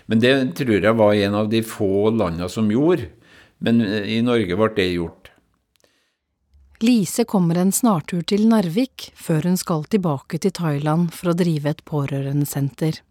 Men 0.09 0.21
det 0.21 0.33
tror 0.57 0.77
jeg 0.77 0.97
var 0.97 1.13
en 1.13 1.37
av 1.37 1.49
de 1.49 1.61
få 1.65 2.09
landene 2.13 2.49
som 2.49 2.69
gjorde. 2.71 3.09
Men 3.59 3.81
i 3.83 4.21
Norge 4.23 4.55
ble 4.55 4.69
det 4.77 4.87
gjort. 4.93 5.18
Lise 6.81 7.23
kommer 7.23 7.57
en 7.59 7.71
snartur 7.75 8.21
til 8.23 8.45
Narvik 8.47 9.09
før 9.19 9.49
hun 9.49 9.57
skal 9.59 9.83
tilbake 9.91 10.37
til 10.39 10.53
Thailand 10.55 11.09
for 11.11 11.33
å 11.33 11.35
drive 11.35 11.73
et 11.73 11.81
pårørendesenter. 11.83 13.01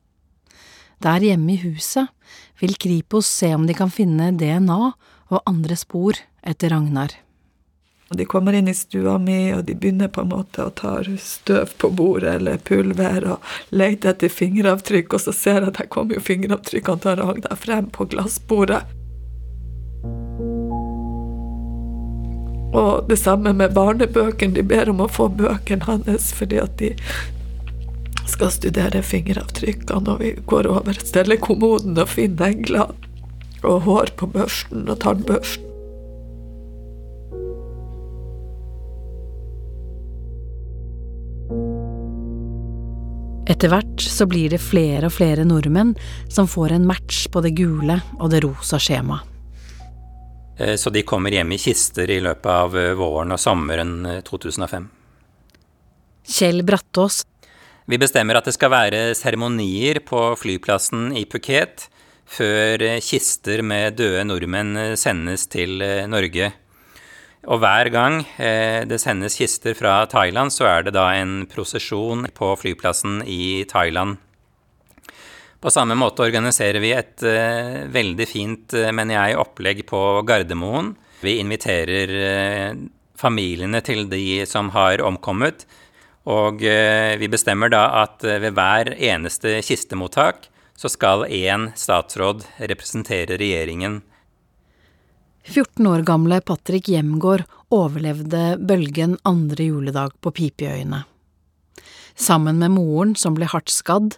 Der 1.05 1.21
hjemme 1.27 1.53
i 1.53 1.61
huset 1.61 2.09
vil 2.63 2.79
Kripos 2.81 3.29
se 3.29 3.53
om 3.55 3.69
de 3.69 3.77
kan 3.77 3.93
finne 3.93 4.31
DNA 4.41 4.79
og 5.29 5.43
andre 5.45 5.77
spor 5.77 6.17
etter 6.41 6.73
Ragnar. 6.73 7.13
De 8.09 8.25
kommer 8.25 8.57
inn 8.57 8.73
i 8.73 8.75
stua 8.75 9.19
mi, 9.21 9.53
og 9.53 9.67
de 9.69 9.75
begynner 9.77 10.09
på 10.09 10.25
en 10.25 10.33
måte 10.33 10.65
å 10.65 10.73
ta 10.73 10.95
støv 11.05 11.75
på 11.77 11.91
bordet 11.93 12.39
eller 12.39 12.57
pulver 12.65 13.35
og 13.35 13.51
lete 13.69 14.15
etter 14.15 14.33
fingeravtrykk, 14.33 15.13
og 15.13 15.27
så 15.27 15.35
ser 15.37 15.61
jeg 15.61 15.75
at 15.75 15.83
der 15.83 15.93
kommer 15.93 16.17
jo 16.17 16.25
fingeravtrykkene 16.25 17.05
til 17.05 17.21
Ragnar 17.21 17.61
frem 17.61 17.93
på 17.93 18.09
glassbordet. 18.15 18.87
Og 22.73 23.09
det 23.09 23.19
samme 23.19 23.55
med 23.57 23.75
barnebøkene. 23.77 24.55
De 24.55 24.63
ber 24.63 24.91
om 24.93 25.01
å 25.01 25.11
få 25.11 25.29
bøkene 25.33 25.89
hans 25.89 26.33
fordi 26.37 26.61
at 26.61 26.77
de 26.81 26.93
skal 28.29 28.53
studere 28.53 29.01
fingeravtrykkene, 29.03 30.13
og 30.13 30.21
vi 30.21 30.35
går 30.47 30.69
over 30.71 30.99
steller 31.01 31.41
kommoden 31.41 31.97
og 31.99 32.11
finner 32.13 32.53
negler 32.53 32.93
og 33.65 33.81
hår 33.89 34.13
på 34.21 34.29
børsten 34.31 34.85
og 34.87 35.01
tannbørsten. 35.03 35.65
Etter 43.49 43.73
hvert 43.73 44.05
så 44.05 44.27
blir 44.29 44.53
det 44.53 44.61
flere 44.61 45.09
og 45.09 45.17
flere 45.17 45.47
nordmenn 45.49 45.97
som 46.29 46.47
får 46.47 46.77
en 46.77 46.87
match 46.87 47.25
på 47.33 47.43
det 47.43 47.57
gule 47.59 47.97
og 48.21 48.31
det 48.31 48.45
rosa 48.45 48.79
skjemaet. 48.79 49.38
Eh, 50.59 50.75
så 50.75 50.91
de 50.91 51.03
kommer 51.03 51.31
hjem 51.31 51.53
i 51.55 51.59
kister 51.59 52.11
i 52.11 52.21
løpet 52.23 52.51
av 52.51 52.77
eh, 52.79 52.95
våren 52.99 53.35
og 53.35 53.41
sommeren 53.41 53.95
2005. 54.27 54.89
Eh, 54.89 54.95
Kjell 56.29 56.65
Brattås. 56.67 57.23
Vi 57.89 57.97
bestemmer 58.01 58.37
at 58.37 58.49
det 58.49 58.57
skal 58.57 58.75
være 58.75 59.03
seremonier 59.17 60.03
på 60.05 60.21
flyplassen 60.37 61.15
i 61.17 61.25
Phuket 61.31 61.87
før 62.29 62.83
kister 63.01 63.63
med 63.65 63.97
døde 63.97 64.27
nordmenn 64.29 64.75
sendes 65.01 65.47
til 65.49 65.81
Norge. 66.13 66.51
Og 67.49 67.63
hver 67.63 67.89
gang 67.89 68.19
det 68.37 68.99
sendes 69.01 69.39
kister 69.41 69.73
fra 69.73 70.03
Thailand, 70.13 70.53
så 70.53 70.69
er 70.69 70.85
det 70.85 70.93
da 70.99 71.07
en 71.17 71.47
prosesjon 71.49 72.29
på 72.37 72.51
flyplassen 72.61 73.23
i 73.25 73.65
Thailand. 73.73 74.19
På 75.61 75.71
samme 75.71 75.97
måte 75.99 76.23
organiserer 76.23 76.79
vi 76.83 76.93
et 76.95 77.25
uh, 77.27 77.89
veldig 77.91 78.27
fint, 78.31 78.75
uh, 78.79 78.93
mener 78.95 79.17
jeg, 79.17 79.39
opplegg 79.43 79.83
på 79.89 80.03
Gardermoen. 80.29 80.93
Vi 81.25 81.39
inviterer 81.43 82.13
uh, 82.15 82.79
familiene 83.19 83.83
til 83.83 84.07
de 84.11 84.45
som 84.47 84.71
har 84.77 85.03
omkommet. 85.03 85.67
Og 86.29 86.61
vi 86.61 87.29
bestemmer 87.33 87.71
da 87.73 87.87
at 88.03 88.21
ved 88.21 88.53
hver 88.53 88.91
eneste 88.93 89.63
kistemottak 89.65 90.51
så 90.77 90.91
skal 90.93 91.25
én 91.25 91.71
statsråd 91.73 92.45
representere 92.69 93.39
regjeringen. 93.41 94.03
14 95.49 95.89
år 95.89 96.05
gamle 96.05 96.43
Patrick 96.45 96.91
Hjemgård 96.93 97.47
overlevde 97.73 98.59
bølgen 98.61 99.17
andre 99.25 99.71
juledag 99.71 100.19
på 100.21 100.35
Pipøyene. 100.37 101.07
Sammen 102.19 102.59
med 102.59 102.71
moren, 102.75 103.15
som 103.15 103.37
ble 103.39 103.47
hardt 103.47 103.71
skadd, 103.71 104.17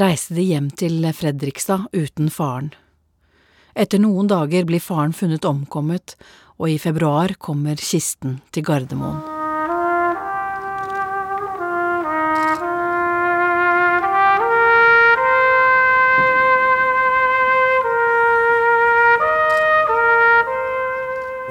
reiste 0.00 0.32
de 0.32 0.46
hjem 0.48 0.70
til 0.72 1.04
Fredrikstad 1.12 1.84
uten 1.92 2.30
faren. 2.32 2.70
Etter 3.76 4.00
noen 4.00 4.28
dager 4.28 4.64
blir 4.64 4.80
faren 4.80 5.12
funnet 5.12 5.44
omkommet, 5.44 6.16
og 6.56 6.72
i 6.72 6.78
februar 6.80 7.36
kommer 7.36 7.76
kisten 7.76 8.40
til 8.56 8.64
Gardermoen. 8.64 9.20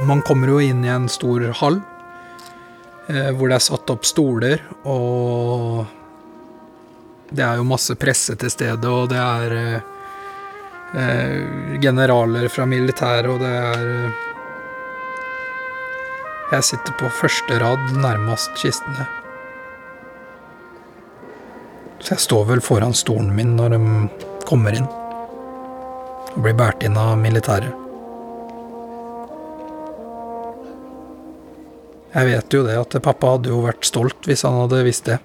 Man 0.09 0.25
kommer 0.25 0.49
jo 0.49 0.57
inn 0.65 0.81
i 0.81 0.89
en 0.89 1.05
stor 1.13 1.45
hall 1.61 1.77
hvor 3.07 3.49
det 3.49 3.57
er 3.57 3.63
satt 3.65 3.89
opp 3.91 4.05
stoler, 4.05 4.61
og 4.87 5.85
det 7.31 7.43
er 7.45 7.59
jo 7.59 7.67
masse 7.67 7.95
presse 7.99 8.35
til 8.39 8.51
stede, 8.51 8.89
og 8.91 9.09
det 9.11 9.19
er 9.21 9.55
eh, 9.57 9.87
eh 10.99 11.79
generaler 11.81 12.49
fra 12.51 12.65
militæret, 12.65 13.29
og 13.31 13.39
det 13.39 13.53
er 13.55 13.87
eh, 13.87 14.27
Jeg 16.51 16.63
sitter 16.67 16.91
på 16.99 17.07
første 17.15 17.59
rad 17.59 17.93
nærmest 17.95 18.51
kistene. 18.59 19.05
Så 22.01 22.11
jeg 22.11 22.19
står 22.19 22.43
vel 22.49 22.61
foran 22.61 22.93
stolen 22.93 23.31
min 23.35 23.55
når 23.55 23.69
de 23.69 23.79
kommer 24.49 24.75
inn 24.75 24.89
og 26.35 26.41
blir 26.43 26.57
båret 26.59 26.83
inn 26.83 26.99
av 26.99 27.15
militæret. 27.19 27.80
Jeg 32.11 32.27
vet 32.27 32.53
jo 32.53 32.63
det 32.67 32.75
at 32.75 32.95
pappa 33.03 33.35
hadde 33.37 33.53
jo 33.53 33.61
vært 33.63 33.87
stolt 33.87 34.27
hvis 34.27 34.43
han 34.43 34.57
hadde 34.59 34.81
visst 34.83 35.07
det. 35.07 35.21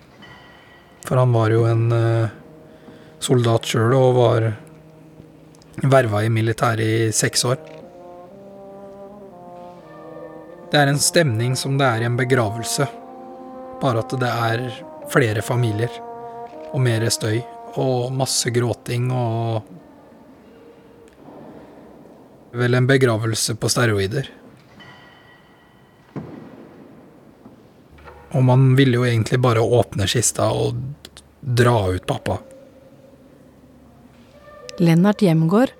For 1.06 1.18
han 1.18 1.32
var 1.34 1.50
jo 1.50 1.64
en 1.66 1.88
uh, 1.90 2.28
soldat 3.22 3.66
sjøl 3.66 3.94
og 3.96 4.18
var 4.18 4.46
verva 5.82 6.22
i 6.22 6.30
militæret 6.30 6.86
i 6.86 7.10
seks 7.14 7.44
år. 7.50 7.58
Det 10.70 10.78
er 10.78 10.90
en 10.90 11.02
stemning 11.02 11.58
som 11.58 11.74
det 11.78 11.86
er 11.86 12.02
i 12.02 12.08
en 12.08 12.18
begravelse, 12.18 12.86
bare 13.82 14.02
at 14.02 14.16
det 14.22 14.30
er 14.30 14.64
flere 15.10 15.42
familier. 15.42 15.90
Og 16.72 16.82
mer 16.82 17.06
støy 17.10 17.40
og 17.76 18.12
masse 18.14 18.50
gråting 18.54 19.10
og 19.14 19.74
Vel 22.56 22.72
en 22.72 22.86
begravelse 22.88 23.52
på 23.60 23.68
steroider. 23.68 24.30
Og 28.36 28.44
man 28.44 28.74
ville 28.76 29.00
jo 29.00 29.06
egentlig 29.08 29.40
bare 29.40 29.64
åpne 29.64 30.08
kista 30.10 30.50
og 30.52 30.76
dra 31.40 31.78
ut 31.94 32.04
pappa. 32.06 32.36
Lennart 34.76 35.24
Hjemgård 35.24 35.72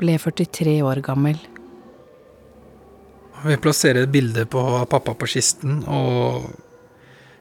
ble 0.00 0.16
43 0.18 0.80
år 0.82 1.02
gammel. 1.06 1.38
Vi 3.44 3.56
plasserer 3.56 4.04
et 4.04 4.12
bilde 4.12 4.44
på 4.50 4.62
pappa 4.90 5.14
på 5.14 5.28
kisten, 5.30 5.84
og 5.88 6.50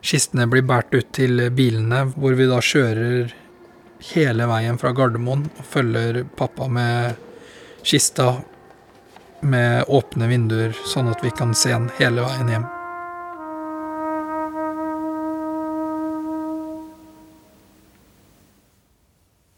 kistene 0.05 0.45
blir 0.47 0.63
båret 0.67 0.93
ut 0.93 1.09
til 1.17 1.49
bilene, 1.55 2.05
hvor 2.15 2.37
vi 2.39 2.47
da 2.47 2.61
kjører 2.63 3.33
hele 4.13 4.47
veien 4.47 4.79
fra 4.79 4.93
Gardermoen 4.95 5.49
og 5.49 5.65
følger 5.67 6.21
pappa 6.39 6.69
med 6.71 7.17
kista 7.83 8.35
med 9.41 9.87
åpne 9.87 10.27
vinduer, 10.31 10.75
sånn 10.87 11.11
at 11.11 11.23
vi 11.23 11.31
kan 11.35 11.55
se 11.55 11.73
den 11.73 11.89
hele 11.99 12.27
veien 12.27 12.53
hjem. 12.53 12.67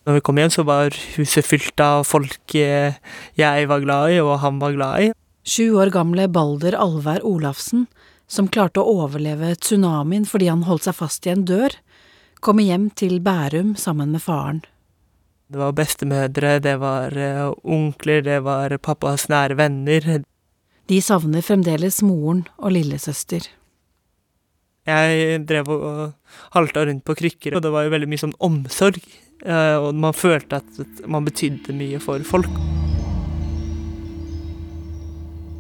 Når 0.08 0.17
vi 0.17 0.22
kom 0.25 0.39
hjem, 0.41 0.50
så 0.50 0.63
var 0.65 0.95
huset 1.15 1.45
fylt 1.45 1.82
av 1.84 2.08
folk 2.10 2.56
jeg 2.56 3.67
var 3.69 3.84
glad 3.84 4.15
i, 4.15 4.17
og 4.23 4.39
han 4.41 4.58
var 4.62 4.73
glad 4.73 5.06
i. 5.06 5.12
Sju 5.45 5.78
år 5.78 5.91
gamle 5.93 6.25
Balder 6.30 6.73
Alvær 6.78 7.21
Olafsen, 7.25 7.86
som 8.30 8.49
klarte 8.49 8.82
å 8.82 8.97
overleve 9.04 9.54
tsunamien 9.62 10.25
fordi 10.25 10.49
han 10.49 10.65
holdt 10.65 10.88
seg 10.88 10.97
fast 10.97 11.25
i 11.28 11.34
en 11.36 11.45
dør, 11.45 11.78
kommer 12.41 12.65
hjem 12.65 12.89
til 12.97 13.19
Bærum 13.21 13.75
sammen 13.78 14.13
med 14.15 14.25
faren. 14.25 14.63
Det 15.52 15.60
var 15.60 15.73
bestemødre, 15.78 16.58
det 16.63 16.78
var 16.82 17.13
uh, 17.13 17.54
onkler, 17.62 18.23
det 18.25 18.39
var 18.45 18.73
pappas 18.82 19.28
nære 19.30 19.60
venner. 19.60 20.21
De 20.89 21.02
savner 21.04 21.45
fremdeles 21.45 21.99
moren 22.02 22.45
og 22.58 22.73
lillesøster. 22.73 23.52
Jeg 24.88 25.41
drev 25.45 25.67
og 25.75 25.99
halta 26.56 26.88
rundt 26.88 27.04
på 27.06 27.13
krykker, 27.19 27.58
og 27.58 27.62
det 27.62 27.73
var 27.73 27.86
jo 27.86 27.93
veldig 27.93 28.10
mye 28.10 28.23
sånn 28.23 28.39
omsorg 28.41 28.97
Eh, 29.06 29.31
og 29.41 29.95
man 29.97 30.13
følte 30.13 30.60
at 30.62 31.06
man 31.10 31.25
betydde 31.25 31.73
mye 31.73 31.99
for 32.04 32.21
folk. 32.27 32.51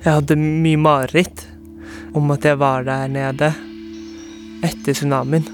Jeg 0.01 0.15
hadde 0.17 0.35
mye 0.37 0.77
mareritt 0.81 1.43
om 2.17 2.31
at 2.33 2.45
jeg 2.45 2.57
var 2.59 2.83
der 2.87 3.07
nede 3.11 3.51
etter 4.65 4.95
tsunamien. 4.95 5.45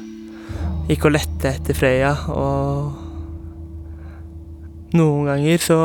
Gikk 0.87 1.05
og 1.09 1.17
lette 1.17 1.51
etter 1.51 1.75
Freya, 1.75 2.13
og 2.31 2.93
noen 4.95 5.27
ganger 5.27 5.59
så 5.59 5.79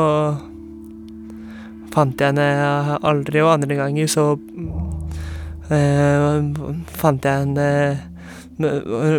fant 1.93 2.23
jeg 2.23 2.31
henne 2.31 2.97
aldri, 3.03 3.43
og 3.43 3.51
andre 3.57 3.75
ganger 3.81 4.07
så 4.09 4.25
eh, 5.75 6.39
fant 7.03 7.27
jeg 7.27 7.43
henne 7.43 7.67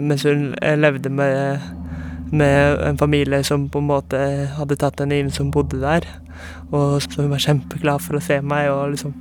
mens 0.08 0.24
hun 0.24 0.54
levde 0.78 1.10
med 1.12 1.83
med 2.34 2.82
en 2.84 2.98
familie 2.98 3.42
som 3.46 3.68
på 3.70 3.80
en 3.82 3.88
måte 3.88 4.20
hadde 4.58 4.78
tatt 4.80 5.00
henne 5.02 5.22
inn, 5.22 5.32
som 5.32 5.52
bodde 5.54 5.80
der. 5.82 6.06
Og 6.74 7.04
hun 7.16 7.30
var 7.30 7.42
kjempeglad 7.42 8.02
for 8.02 8.18
å 8.18 8.22
se 8.24 8.40
meg 8.42 8.70
og 8.72 8.94
liksom 8.94 9.14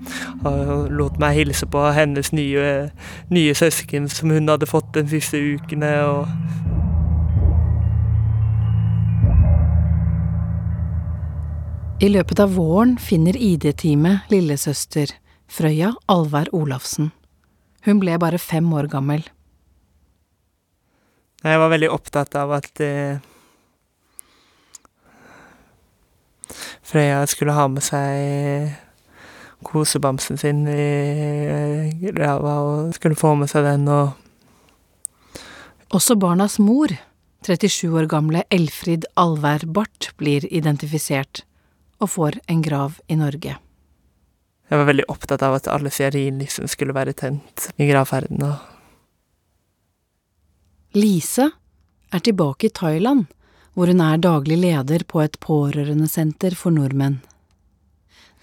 og 0.43 0.89
lot 0.91 1.19
meg 1.21 1.38
hilse 1.38 1.67
på 1.69 1.84
hennes 1.93 2.34
nye, 2.34 2.89
nye 3.34 3.54
søsken 3.56 4.10
som 4.12 4.34
hun 4.34 4.49
hadde 4.49 4.69
fått 4.69 4.93
de 4.97 5.06
siste 5.13 5.38
ukene. 5.38 5.93
og 6.04 6.28
I 12.04 12.10
løpet 12.12 12.41
av 12.43 12.58
våren 12.58 12.97
finner 12.99 13.38
ID-teamet 13.38 14.28
lillesøster 14.34 15.13
Frøya 15.47 15.93
Alvær 16.12 16.49
Olafsen. 16.52 17.13
Hun 17.86 18.02
ble 18.02 18.17
bare 18.19 18.41
fem 18.41 18.67
år 18.76 18.89
gammel. 18.91 19.23
Jeg 21.44 21.60
var 21.60 21.72
veldig 21.74 21.90
opptatt 21.92 22.36
av 22.40 22.54
at 22.56 22.80
eh, 22.84 23.20
Freya 26.88 27.24
skulle 27.28 27.56
ha 27.56 27.68
med 27.68 27.84
seg 27.84 28.72
kosebamsen 29.64 30.40
sin 30.40 30.64
i 30.68 32.12
ræva 32.16 32.56
og 32.64 32.94
skulle 32.96 33.20
få 33.20 33.34
med 33.40 33.52
seg 33.52 33.68
den 33.68 33.88
og 33.92 34.20
Også 35.94 36.16
barnas 36.18 36.56
mor, 36.58 36.90
37 37.46 37.92
år 37.94 38.08
gamle 38.10 38.42
Elfrid 38.50 39.06
Alvær 39.20 39.68
Barth, 39.70 40.16
blir 40.18 40.48
identifisert 40.50 41.44
og 42.02 42.10
får 42.16 42.40
en 42.50 42.64
grav 42.66 42.98
i 43.06 43.20
Norge. 43.20 43.60
Jeg 44.72 44.80
var 44.80 44.90
veldig 44.90 45.06
opptatt 45.14 45.46
av 45.46 45.60
at 45.60 45.70
alle 45.70 45.92
stearinlysene 45.94 46.72
skulle 46.72 46.96
være 46.98 47.14
tent 47.14 47.70
i 47.78 47.92
gravferden. 47.92 48.42
og 48.42 48.73
Lise 50.94 51.48
er 52.14 52.22
tilbake 52.22 52.68
i 52.68 52.70
Thailand, 52.70 53.26
hvor 53.74 53.90
hun 53.90 54.02
er 54.06 54.20
daglig 54.22 54.60
leder 54.62 55.02
på 55.10 55.24
et 55.24 55.40
pårørendesenter 55.42 56.54
for 56.54 56.76
nordmenn. 56.76 57.22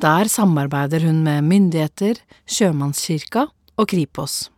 Der 0.02 0.26
samarbeider 0.26 1.04
hun 1.06 1.20
med 1.22 1.44
myndigheter, 1.46 2.18
Sjømannskirka 2.50 3.44
og 3.78 3.88
Kripos. 3.92 4.48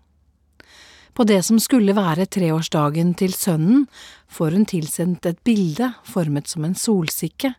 På 1.12 1.26
det 1.28 1.42
som 1.44 1.58
skulle 1.60 1.92
være 1.92 2.24
treårsdagen 2.24 3.12
til 3.18 3.34
sønnen, 3.36 3.84
får 4.32 4.56
hun 4.56 4.64
tilsendt 4.64 5.26
et 5.28 5.42
bilde 5.44 5.90
formet 6.08 6.48
som 6.48 6.64
en 6.64 6.78
solsikke, 6.78 7.52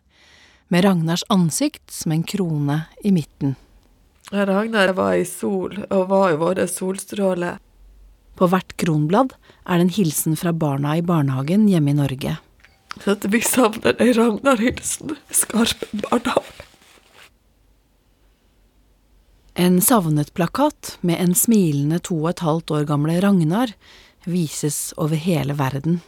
med 0.72 0.82
Ragnars 0.82 1.22
ansikt 1.30 1.92
som 1.92 2.10
en 2.10 2.24
krone 2.26 2.80
i 3.04 3.12
midten. 3.14 3.54
Ragnar 4.32 4.96
var 4.96 5.14
i 5.14 5.28
sol, 5.28 5.76
og 5.90 6.08
var 6.10 6.32
jo 6.32 6.40
vår 6.42 6.64
solstråle. 6.72 7.52
På 8.34 8.48
hvert 8.50 8.76
kronblad 8.80 9.34
er 9.64 9.78
det 9.78 9.86
en 9.86 9.94
hilsen 9.94 10.36
fra 10.38 10.52
barna 10.52 10.96
i 10.98 11.04
barnehagen 11.06 11.68
hjemme 11.70 11.94
i 11.94 11.98
Norge. 11.98 12.36
At 13.10 13.26
vi 13.30 13.40
savner 13.42 13.96
ei 14.02 14.12
Ragnar-hilsen, 14.14 15.16
Skarpen 15.30 16.04
barnehage. 16.06 16.62
En 19.54 19.78
savnet-plakat 19.82 20.96
med 21.06 21.20
en 21.22 21.34
smilende 21.38 22.00
to 22.02 22.16
og 22.24 22.32
et 22.32 22.42
halvt 22.42 22.72
år 22.74 22.88
gamle 22.88 23.20
Ragnar 23.22 23.70
vises 24.26 24.90
over 24.98 25.14
hele 25.14 25.54
verden. 25.58 26.00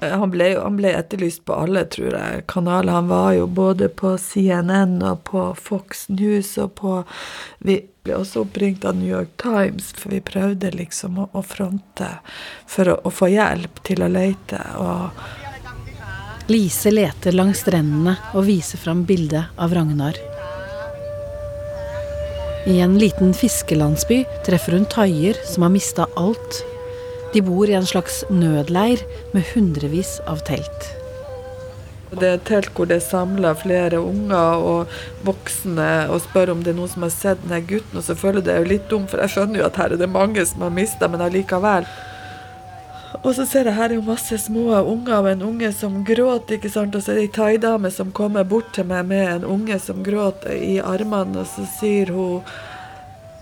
Han 0.00 0.30
ble, 0.30 0.50
han 0.60 0.76
ble, 0.76 0.90
etterlyst 0.92 1.44
på 1.48 1.54
alle, 1.56 1.86
tror 1.88 2.12
jeg, 2.12 2.42
kanaler. 2.52 2.92
Han 2.98 3.08
var 3.08 3.30
jo 3.32 3.46
både 3.48 3.88
på 3.88 4.16
CNN 4.20 4.98
og 5.00 5.22
på 5.24 5.46
Fox 5.56 6.08
News 6.12 6.52
og 6.60 6.74
på 6.80 6.98
Vi 7.64 7.78
ble 8.04 8.18
også 8.20 8.44
oppringt 8.44 8.84
av 8.84 8.98
New 8.98 9.08
York 9.08 9.32
Times, 9.40 9.94
for 9.96 10.12
vi 10.12 10.20
prøvde 10.20 10.74
liksom 10.76 11.16
å, 11.24 11.30
å 11.32 11.42
fronte 11.42 12.10
for 12.68 12.92
å, 12.92 13.00
å, 13.08 13.10
få 13.10 13.32
hjelp 13.32 13.80
til 13.88 14.04
å 14.04 14.12
lete. 14.12 14.60
Og 14.76 15.16
Lise 16.46 16.92
leter 16.92 17.34
langs 17.34 17.64
strendene 17.64 18.12
og 18.36 18.44
viser 18.46 18.78
fram 18.78 19.00
bildet 19.08 19.56
av 19.58 19.72
Ragnar. 19.74 20.20
I 22.70 22.78
en 22.84 22.94
liten 23.00 23.32
fiskelandsby 23.34 24.20
treffer 24.46 24.76
hun 24.76 24.86
taier 24.90 25.38
som 25.48 25.66
har 25.66 25.74
mista 25.74 26.06
alt 26.14 26.60
de 27.36 27.42
bor 27.44 27.68
i 27.68 27.74
en 27.76 27.84
slags 27.84 28.22
nødleir 28.32 29.02
med 29.34 29.44
hundrevis 29.52 30.14
av 30.24 30.40
telt. 30.48 30.86
Det 32.16 32.24
er 32.24 32.36
et 32.38 32.46
telt 32.48 32.70
hvor 32.72 32.88
det 32.88 32.96
er 32.96 33.04
samla 33.04 33.50
flere 33.60 33.98
unger 34.00 34.62
og 34.64 34.94
voksne 35.26 36.06
og 36.14 36.22
spør 36.24 36.54
om 36.54 36.62
det 36.64 36.72
er 36.72 36.78
noen 36.78 36.92
som 36.94 37.04
har 37.04 37.12
sett 37.12 37.42
denne 37.42 37.58
gutten. 37.68 37.98
Og 38.00 38.06
selvfølgelig 38.06 38.46
det 38.46 38.54
er 38.54 38.62
jo 38.62 38.70
litt 38.70 38.86
dumt, 38.88 39.10
for 39.12 39.20
jeg 39.20 39.34
skjønner 39.34 39.60
jo 39.60 39.66
at 39.66 39.80
her 39.82 39.92
er 39.92 40.00
det 40.00 40.08
mange 40.08 40.46
som 40.48 40.64
har 40.64 40.72
mista, 40.72 41.10
men 41.12 41.24
allikevel. 41.26 41.88
Og 43.20 43.28
så 43.36 43.44
ser 43.48 43.68
jeg 43.68 43.76
her 43.76 43.90
er 43.90 43.98
jo 43.98 44.06
masse 44.06 44.38
små 44.46 44.78
unger 44.78 45.18
og 45.18 45.28
en 45.34 45.44
unge 45.50 45.72
som 45.76 45.98
gråter, 46.08 46.56
ikke 46.56 46.72
sant. 46.72 46.96
Og 46.96 47.04
så 47.04 47.12
er 47.12 47.20
det 47.20 47.26
ei 47.26 47.34
thaidame 47.36 47.92
som 47.92 48.16
kommer 48.16 48.48
bort 48.48 48.72
til 48.72 48.88
meg 48.88 49.10
med 49.12 49.26
en 49.34 49.46
unge 49.58 49.76
som 49.82 50.00
gråter 50.06 50.56
i 50.56 50.78
armene, 50.80 51.44
og 51.44 51.52
så 51.52 51.68
sier 51.76 52.16
hun 52.16 52.48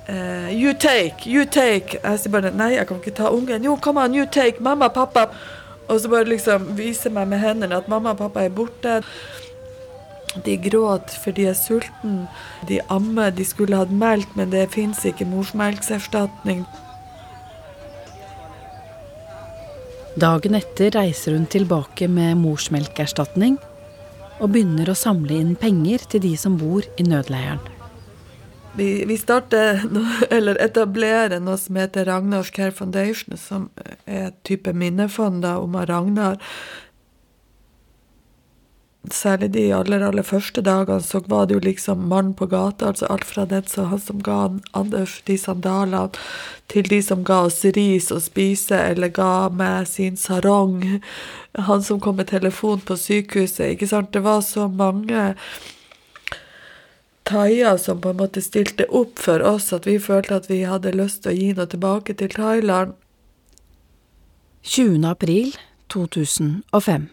Uh, 0.09 0.51
you 0.53 0.75
take, 0.75 1.27
you 1.27 1.47
take. 1.47 1.99
Jeg 2.03 2.21
sier 2.21 2.33
bare 2.33 2.51
nei, 2.53 2.75
jeg 2.75 2.89
kan 2.89 3.01
ikke 3.01 3.15
ta 3.17 3.31
ungen. 3.33 3.65
Jo, 3.65 3.79
come 3.81 4.03
on, 4.03 4.15
you 4.15 4.27
take. 4.29 4.61
Mamma, 4.61 4.91
pappa. 4.93 5.31
Og 5.89 6.01
så 6.01 6.11
bare 6.13 6.29
liksom 6.29 6.75
viser 6.77 7.13
meg 7.13 7.29
med 7.29 7.41
hendene 7.41 7.81
at 7.81 7.89
mamma 7.89 8.13
og 8.13 8.21
pappa 8.21 8.45
er 8.45 8.53
borte. 8.53 9.01
De 10.45 10.57
gråter 10.61 11.17
for 11.23 11.37
de 11.37 11.49
er 11.49 11.57
sultne. 11.57 12.29
De 12.69 12.81
ammer. 12.93 13.33
De 13.33 13.45
skulle 13.49 13.81
hatt 13.81 13.93
melk, 13.93 14.37
men 14.37 14.53
det 14.53 14.69
fins 14.77 15.05
ikke 15.09 15.29
morsmelkserstatning. 15.31 16.65
Dagen 20.21 20.55
etter 20.55 20.93
reiser 20.95 21.35
hun 21.35 21.49
tilbake 21.51 22.07
med 22.07 22.37
morsmelkerstatning 22.39 23.57
og 24.39 24.53
begynner 24.55 24.91
å 24.91 24.99
samle 24.99 25.41
inn 25.41 25.57
penger 25.59 26.05
til 26.11 26.23
de 26.23 26.37
som 26.39 26.59
bor 26.61 26.87
i 27.01 27.07
nødleiren. 27.07 27.74
Vi, 28.77 29.05
vi 29.05 29.19
starter, 29.19 29.83
eller 30.31 30.59
etablerer 30.59 31.39
noe 31.41 31.59
som 31.59 31.77
heter 31.79 32.09
Ragnars 32.09 32.51
Care 32.51 32.75
Foundation, 32.75 33.37
som 33.39 33.69
er 34.05 34.33
et 34.33 34.41
type 34.43 34.73
minnefond 34.75 35.47
om 35.47 35.77
Ragnar. 35.79 36.41
Særlig 39.13 39.51
de 39.53 39.63
aller, 39.77 40.03
aller 40.03 40.27
første 40.27 40.63
dagene 40.65 41.05
så 41.05 41.21
var 41.29 41.47
det 41.47 41.55
jo 41.55 41.63
liksom 41.63 42.07
mann 42.09 42.33
på 42.35 42.49
gata, 42.51 42.89
altså 42.89 43.07
alt 43.13 43.27
fra 43.29 43.45
den 43.47 43.63
som, 43.69 43.93
han 43.93 44.01
som 44.01 44.23
ga 44.25 44.39
Anders 44.73 45.21
de 45.29 45.37
sandalene, 45.39 46.09
til 46.73 46.89
de 46.91 47.03
som 47.05 47.23
ga 47.23 47.45
oss 47.47 47.61
ris 47.77 48.11
å 48.11 48.19
spise, 48.25 48.75
eller 48.75 49.13
ga 49.15 49.51
meg 49.55 49.87
sin 49.87 50.17
sarong, 50.19 50.99
han 51.55 51.85
som 51.85 52.01
kom 52.01 52.19
med 52.19 52.33
telefon 52.33 52.81
på 52.81 52.99
sykehuset, 52.99 53.77
ikke 53.77 53.93
sant. 53.93 54.11
Det 54.17 54.25
var 54.25 54.43
så 54.43 54.67
mange 54.67 55.31
thaier 57.25 57.77
som 57.77 58.01
på 58.01 58.13
en 58.13 58.21
måte 58.21 58.43
stilte 58.45 58.87
opp 58.93 59.19
for 59.19 59.43
oss, 59.43 59.73
at 59.73 59.89
vi 59.89 59.99
følte 59.99 60.37
at 60.37 60.51
vi 60.51 60.63
hadde 60.69 60.95
lyst 60.97 61.25
til 61.25 61.33
å 61.33 61.39
gi 61.39 61.51
noe 61.57 61.71
tilbake 61.71 62.17
til 62.21 62.33
Thailand. 62.33 62.95
20. 64.65 65.05
april 65.09 65.53
2005. 65.93 67.09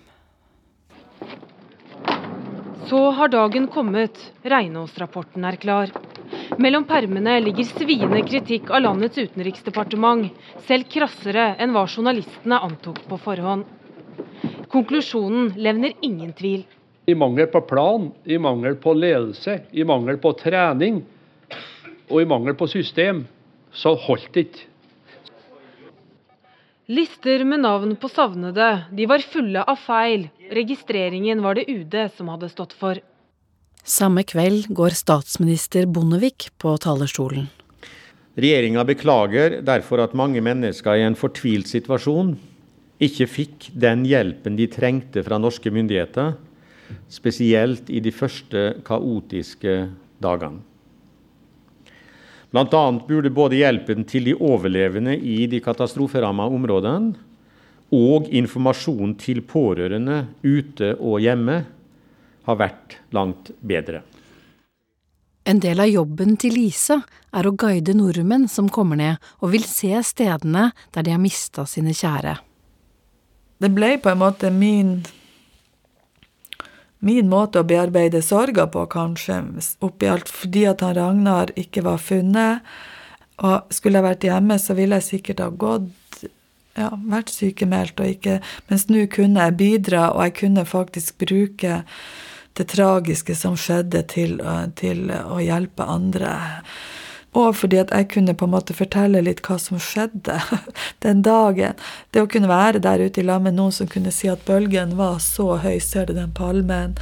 Så 2.91 3.01
har 3.15 3.31
dagen 3.31 3.67
kommet, 3.71 4.17
Reinås-rapporten 4.43 5.45
er 5.47 5.55
klar. 5.55 5.91
Mellom 6.59 6.83
permene 6.87 7.37
ligger 7.39 7.67
sviende 7.69 8.19
kritikk 8.27 8.71
av 8.71 8.83
landets 8.83 9.19
utenriksdepartement, 9.19 10.27
selv 10.67 10.89
krassere 10.91 11.53
enn 11.55 11.71
hva 11.71 11.85
journalistene 11.87 12.59
antok 12.59 12.99
på 13.07 13.19
forhånd. 13.23 13.63
Konklusjonen 14.71 15.53
levner 15.55 15.95
ingen 16.03 16.35
tvil. 16.35 16.65
I 17.11 17.15
mangel 17.17 17.49
på 17.51 17.61
plan, 17.67 18.09
i 18.23 18.37
mangel 18.39 18.77
på 18.79 18.93
ledelse, 18.95 19.57
i 19.75 19.83
mangel 19.87 20.19
på 20.21 20.31
trening 20.39 21.01
og 22.11 22.21
i 22.21 22.27
mangel 22.27 22.55
på 22.59 22.67
system, 22.71 23.25
så 23.71 23.95
holdt 24.07 24.29
det 24.35 24.45
ikke. 24.47 24.67
Lister 26.91 27.45
med 27.47 27.63
navn 27.63 27.93
på 27.95 28.09
savnede, 28.11 28.67
de 28.91 29.05
var 29.07 29.23
fulle 29.23 29.61
av 29.63 29.79
feil. 29.79 30.25
Registreringen 30.51 31.39
var 31.43 31.55
det 31.55 31.69
UD 31.71 31.95
som 32.17 32.31
hadde 32.33 32.49
stått 32.51 32.75
for. 32.75 32.99
Samme 33.87 34.25
kveld 34.27 34.67
går 34.75 34.93
statsminister 34.97 35.87
Bondevik 35.87 36.49
på 36.61 36.73
talerstolen. 36.83 37.47
Regjeringa 38.35 38.83
beklager 38.87 39.57
derfor 39.65 40.03
at 40.03 40.17
mange 40.17 40.43
mennesker 40.43 40.99
i 40.99 41.05
en 41.07 41.17
fortvilt 41.19 41.71
situasjon 41.71 42.35
ikke 43.01 43.27
fikk 43.27 43.71
den 43.73 44.03
hjelpen 44.07 44.59
de 44.59 44.67
trengte 44.71 45.23
fra 45.25 45.39
norske 45.41 45.71
myndigheter 45.73 46.35
spesielt 47.09 47.89
i 47.89 48.01
de 48.03 48.11
første 48.11 48.81
kaotiske 48.87 49.75
dagene. 50.21 50.61
Bl.a. 52.51 52.83
burde 53.07 53.31
både 53.31 53.61
hjelpen 53.61 54.03
til 54.03 54.27
de 54.27 54.33
overlevende 54.35 55.15
i 55.15 55.45
de 55.47 55.61
katastroferammede 55.63 56.57
områdene 56.57 57.29
og 57.95 58.27
informasjon 58.27 59.15
til 59.19 59.39
pårørende 59.47 60.25
ute 60.43 60.95
og 60.99 61.21
hjemme 61.23 61.61
ha 62.47 62.55
vært 62.59 62.97
langt 63.15 63.53
bedre. 63.63 64.01
En 65.47 65.59
del 65.63 65.79
av 65.81 65.89
jobben 65.89 66.35
til 66.37 66.53
Lise 66.53 66.99
er 67.33 67.47
å 67.47 67.55
guide 67.57 67.95
nordmenn 67.97 68.45
som 68.51 68.69
kommer 68.69 68.99
ned 68.99 69.31
og 69.39 69.55
vil 69.55 69.63
se 69.65 69.95
stedene 70.05 70.69
der 70.93 71.07
de 71.07 71.15
har 71.15 71.23
mista 71.23 71.65
sine 71.65 71.95
kjære. 71.97 72.35
Det 73.61 73.71
ble 73.73 73.95
på 74.01 74.11
en 74.11 74.21
måte 74.21 74.51
min 74.53 74.99
min 77.05 77.29
måte 77.29 77.61
å 77.61 77.67
bearbeide 77.67 78.21
sorga 78.25 78.67
på, 78.71 78.85
kanskje, 78.91 79.39
oppi 79.81 80.09
alt 80.11 80.29
fordi 80.29 80.67
at 80.69 80.83
han 80.85 80.95
Ragnar 80.97 81.53
ikke 81.59 81.83
var 81.85 82.01
funnet. 82.01 82.67
Og 83.41 83.73
skulle 83.73 83.97
jeg 83.97 84.05
vært 84.05 84.27
hjemme, 84.27 84.57
så 84.61 84.77
ville 84.77 84.99
jeg 84.99 85.07
sikkert 85.07 85.41
ha 85.41 85.49
gått 85.49 86.25
ja, 86.77 86.91
vært 86.93 87.33
sykemeldt, 87.33 87.99
og 87.99 88.13
ikke 88.13 88.39
Mens 88.69 88.87
nå 88.89 89.05
kunne 89.11 89.47
jeg 89.47 89.57
bidra, 89.59 90.11
og 90.13 90.23
jeg 90.27 90.37
kunne 90.43 90.67
faktisk 90.69 91.17
bruke 91.25 91.81
det 92.59 92.67
tragiske 92.69 93.35
som 93.35 93.57
skjedde, 93.57 94.03
til, 94.11 94.37
til 94.77 95.07
å 95.09 95.39
hjelpe 95.41 95.87
andre. 95.87 96.33
Og 97.31 97.55
fordi 97.55 97.77
at 97.79 97.91
jeg 97.95 98.09
kunne 98.11 98.35
på 98.35 98.47
en 98.47 98.51
måte 98.51 98.75
fortelle 98.75 99.21
litt 99.23 99.39
hva 99.45 99.55
som 99.61 99.79
skjedde 99.79 100.35
den 101.05 101.21
dagen. 101.23 101.77
Det 102.11 102.23
å 102.23 102.29
kunne 102.31 102.51
være 102.51 102.83
der 102.83 103.05
ute 103.05 103.21
i 103.21 103.27
lag 103.27 103.43
med 103.43 103.55
noen 103.55 103.75
som 103.75 103.87
kunne 103.91 104.11
si 104.11 104.27
at 104.31 104.43
bølgen 104.47 104.97
var 104.99 105.21
så 105.23 105.55
høy, 105.63 105.77
ser 105.79 106.09
du 106.09 106.17
den 106.17 106.33
palmen? 106.35 106.97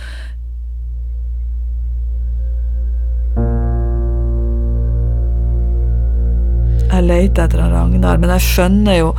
Jeg 6.89 7.05
leter 7.07 7.45
etter 7.45 7.61
han 7.63 7.73
Ragnar, 7.73 8.17
men 8.19 8.31
jeg 8.33 8.43
skjønner 8.43 8.97
jo 8.97 9.11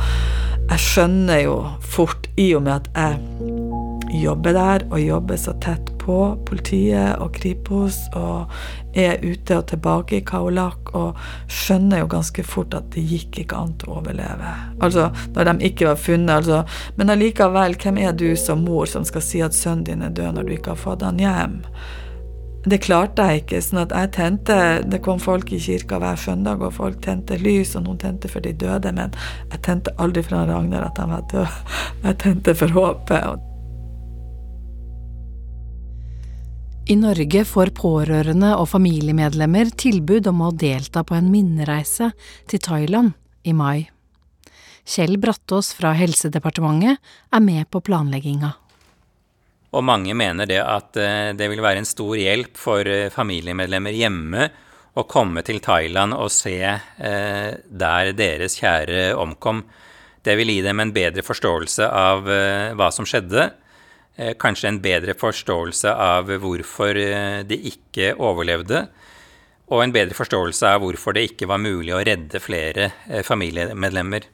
Jeg 0.69 0.79
skjønner 0.79 1.39
jo 1.41 1.55
fort, 1.81 2.27
i 2.39 2.53
og 2.55 2.63
med 2.63 2.77
at 2.77 2.89
jeg 2.95 4.21
jobber 4.21 4.53
der, 4.55 4.85
og 4.91 5.01
jobber 5.01 5.39
så 5.39 5.51
tett 5.63 5.89
på 5.99 6.17
politiet 6.47 7.19
og 7.19 7.33
Kripos 7.35 7.97
og 8.15 8.51
er 8.93 9.21
ute 9.23 9.57
og 9.57 9.67
tilbake 9.71 10.19
i 10.19 10.25
Kaolak 10.27 10.91
og 10.97 11.19
skjønner 11.51 12.03
jo 12.03 12.11
ganske 12.11 12.43
fort 12.43 12.75
at 12.77 12.91
det 12.95 13.05
gikk 13.07 13.43
ikke 13.43 13.57
an 13.57 13.73
å 13.87 13.97
overleve. 14.01 14.53
Altså, 14.83 15.09
når 15.35 15.51
de 15.51 15.71
ikke 15.71 15.89
var 15.91 15.99
funnet, 16.01 16.35
altså. 16.41 16.61
Men 16.99 17.13
allikevel, 17.13 17.77
hvem 17.81 18.01
er 18.03 18.13
du 18.17 18.29
som 18.39 18.63
mor 18.67 18.89
som 18.89 19.07
skal 19.07 19.25
si 19.25 19.41
at 19.43 19.57
sønnen 19.57 19.87
din 19.87 20.05
er 20.05 20.15
død 20.15 20.37
når 20.37 20.47
du 20.47 20.55
ikke 20.57 20.75
har 20.75 20.81
fått 20.81 21.05
han 21.07 21.21
hjem? 21.21 21.59
Det 22.61 22.77
klarte 22.83 23.25
jeg 23.25 23.41
ikke. 23.41 23.61
sånn 23.65 23.81
at 23.81 23.93
jeg 23.95 24.11
tente, 24.13 24.57
Det 24.85 25.01
kom 25.01 25.19
folk 25.19 25.51
i 25.51 25.59
kirka 25.59 25.97
hver 25.97 26.15
søndag, 26.15 26.61
og 26.61 26.73
folk 26.73 27.01
tente 27.01 27.37
lys, 27.41 27.75
og 27.75 27.87
noen 27.87 27.97
tente 27.97 28.29
for 28.29 28.39
de 28.39 28.53
døde, 28.53 28.91
men 28.93 29.11
jeg 29.51 29.61
tente 29.61 29.95
aldri 29.97 30.21
for 30.21 30.37
han 30.37 30.49
Ragnar 30.49 30.85
at 30.85 30.97
han 30.97 31.09
var 31.09 31.25
død. 31.31 31.47
Jeg 32.03 32.17
tente 32.17 32.55
for 32.55 32.67
håpet. 32.67 33.50
I 36.91 36.95
Norge 36.99 37.45
får 37.47 37.69
pårørende 37.77 38.49
og 38.59 38.65
familiemedlemmer 38.67 39.69
tilbud 39.79 40.25
om 40.27 40.41
å 40.43 40.49
delta 40.51 41.05
på 41.07 41.15
en 41.15 41.29
minnereise 41.31 42.09
til 42.51 42.59
Thailand 42.59 43.13
i 43.47 43.53
mai. 43.55 43.85
Kjell 44.83 45.15
Brattås 45.21 45.69
fra 45.77 45.93
Helsedepartementet 45.95 46.99
er 47.31 47.43
med 47.45 47.69
på 47.71 47.79
planlegginga. 47.87 48.49
Og 49.71 49.85
mange 49.87 50.17
mener 50.19 50.49
det 50.49 50.59
at 50.59 50.99
eh, 50.99 51.29
det 51.37 51.47
vil 51.53 51.63
være 51.63 51.85
en 51.85 51.87
stor 51.87 52.19
hjelp 52.19 52.59
for 52.59 52.83
eh, 52.83 53.07
familiemedlemmer 53.13 53.95
hjemme 53.95 54.49
å 54.91 55.07
komme 55.07 55.45
til 55.47 55.63
Thailand 55.63 56.17
og 56.17 56.27
se 56.35 56.59
eh, 56.59 57.49
der 57.71 58.11
deres 58.19 58.59
kjære 58.59 59.13
omkom. 59.15 59.63
Det 60.27 60.35
vil 60.41 60.57
gi 60.57 60.59
dem 60.67 60.83
en 60.83 60.91
bedre 60.91 61.23
forståelse 61.23 61.87
av 61.87 62.27
hva 62.75 62.91
som 62.93 63.07
skjedde. 63.07 63.47
Kanskje 64.41 64.69
en 64.69 64.81
bedre 64.83 65.15
forståelse 65.17 65.93
av 65.93 66.29
hvorfor 66.43 66.97
de 67.47 67.57
ikke 67.71 68.11
overlevde. 68.21 68.83
Og 69.71 69.81
en 69.81 69.93
bedre 69.95 70.17
forståelse 70.17 70.75
av 70.75 70.83
hvorfor 70.83 71.15
det 71.15 71.23
ikke 71.29 71.47
var 71.49 71.61
mulig 71.63 71.95
å 71.95 72.03
redde 72.05 72.41
flere 72.43 72.91
familiemedlemmer. 73.25 74.27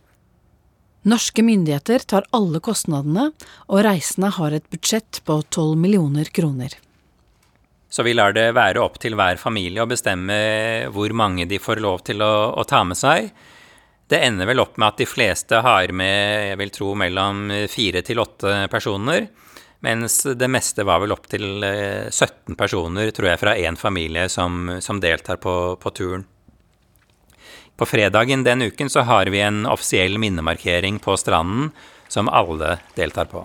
Norske 1.08 1.43
myndigheter 1.45 2.04
tar 2.04 2.26
alle 2.36 2.60
kostnadene, 2.60 3.30
og 3.71 3.84
reisende 3.86 4.32
har 4.36 4.56
et 4.58 4.65
budsjett 4.73 5.21
på 5.23 5.39
12 5.45 5.78
millioner 5.80 6.28
kroner. 6.36 6.73
Så 7.89 8.04
vi 8.04 8.15
lar 8.17 8.34
det 8.36 8.50
være 8.58 8.82
opp 8.84 8.97
til 9.00 9.15
hver 9.15 9.39
familie 9.39 9.86
å 9.86 9.88
bestemme 9.88 10.36
hvor 10.91 11.13
mange 11.15 11.45
de 11.47 11.62
får 11.63 11.80
lov 11.80 12.04
til 12.10 12.19
å, 12.26 12.34
å 12.60 12.65
ta 12.67 12.82
med 12.84 13.00
seg. 13.00 13.30
Det 14.08 14.19
ender 14.23 14.50
vel 14.50 14.60
opp 14.60 14.76
med 14.76 14.89
at 14.89 15.00
de 15.00 15.08
fleste 15.08 15.62
har 15.63 15.93
med, 15.95 16.52
jeg 16.52 16.60
vil 16.60 16.73
tro, 16.76 16.91
mellom 17.00 17.47
fire 17.71 18.04
til 18.04 18.19
åtte 18.23 18.65
personer. 18.71 19.30
Mens 19.85 20.23
det 20.23 20.47
meste 20.49 20.85
var 20.87 21.03
vel 21.03 21.13
opp 21.13 21.27
til 21.29 21.61
17 21.61 22.17
eh, 22.17 22.55
personer, 22.57 23.11
tror 23.13 23.29
jeg, 23.31 23.41
fra 23.41 23.53
én 23.61 23.77
familie 23.77 24.25
som, 24.29 24.79
som 24.81 25.01
deltar 25.01 25.37
på, 25.41 25.53
på 25.81 25.91
turen. 25.93 26.25
På 27.77 27.85
fredagen 27.85 28.41
den 28.41 28.65
uken 28.71 28.89
så 28.89 29.03
har 29.05 29.29
vi 29.29 29.43
en 29.45 29.67
offisiell 29.69 30.17
minnemarkering 30.17 30.97
på 30.99 31.13
stranden 31.21 31.69
som 32.09 32.29
alle 32.29 32.79
deltar 32.97 33.29
på. 33.29 33.43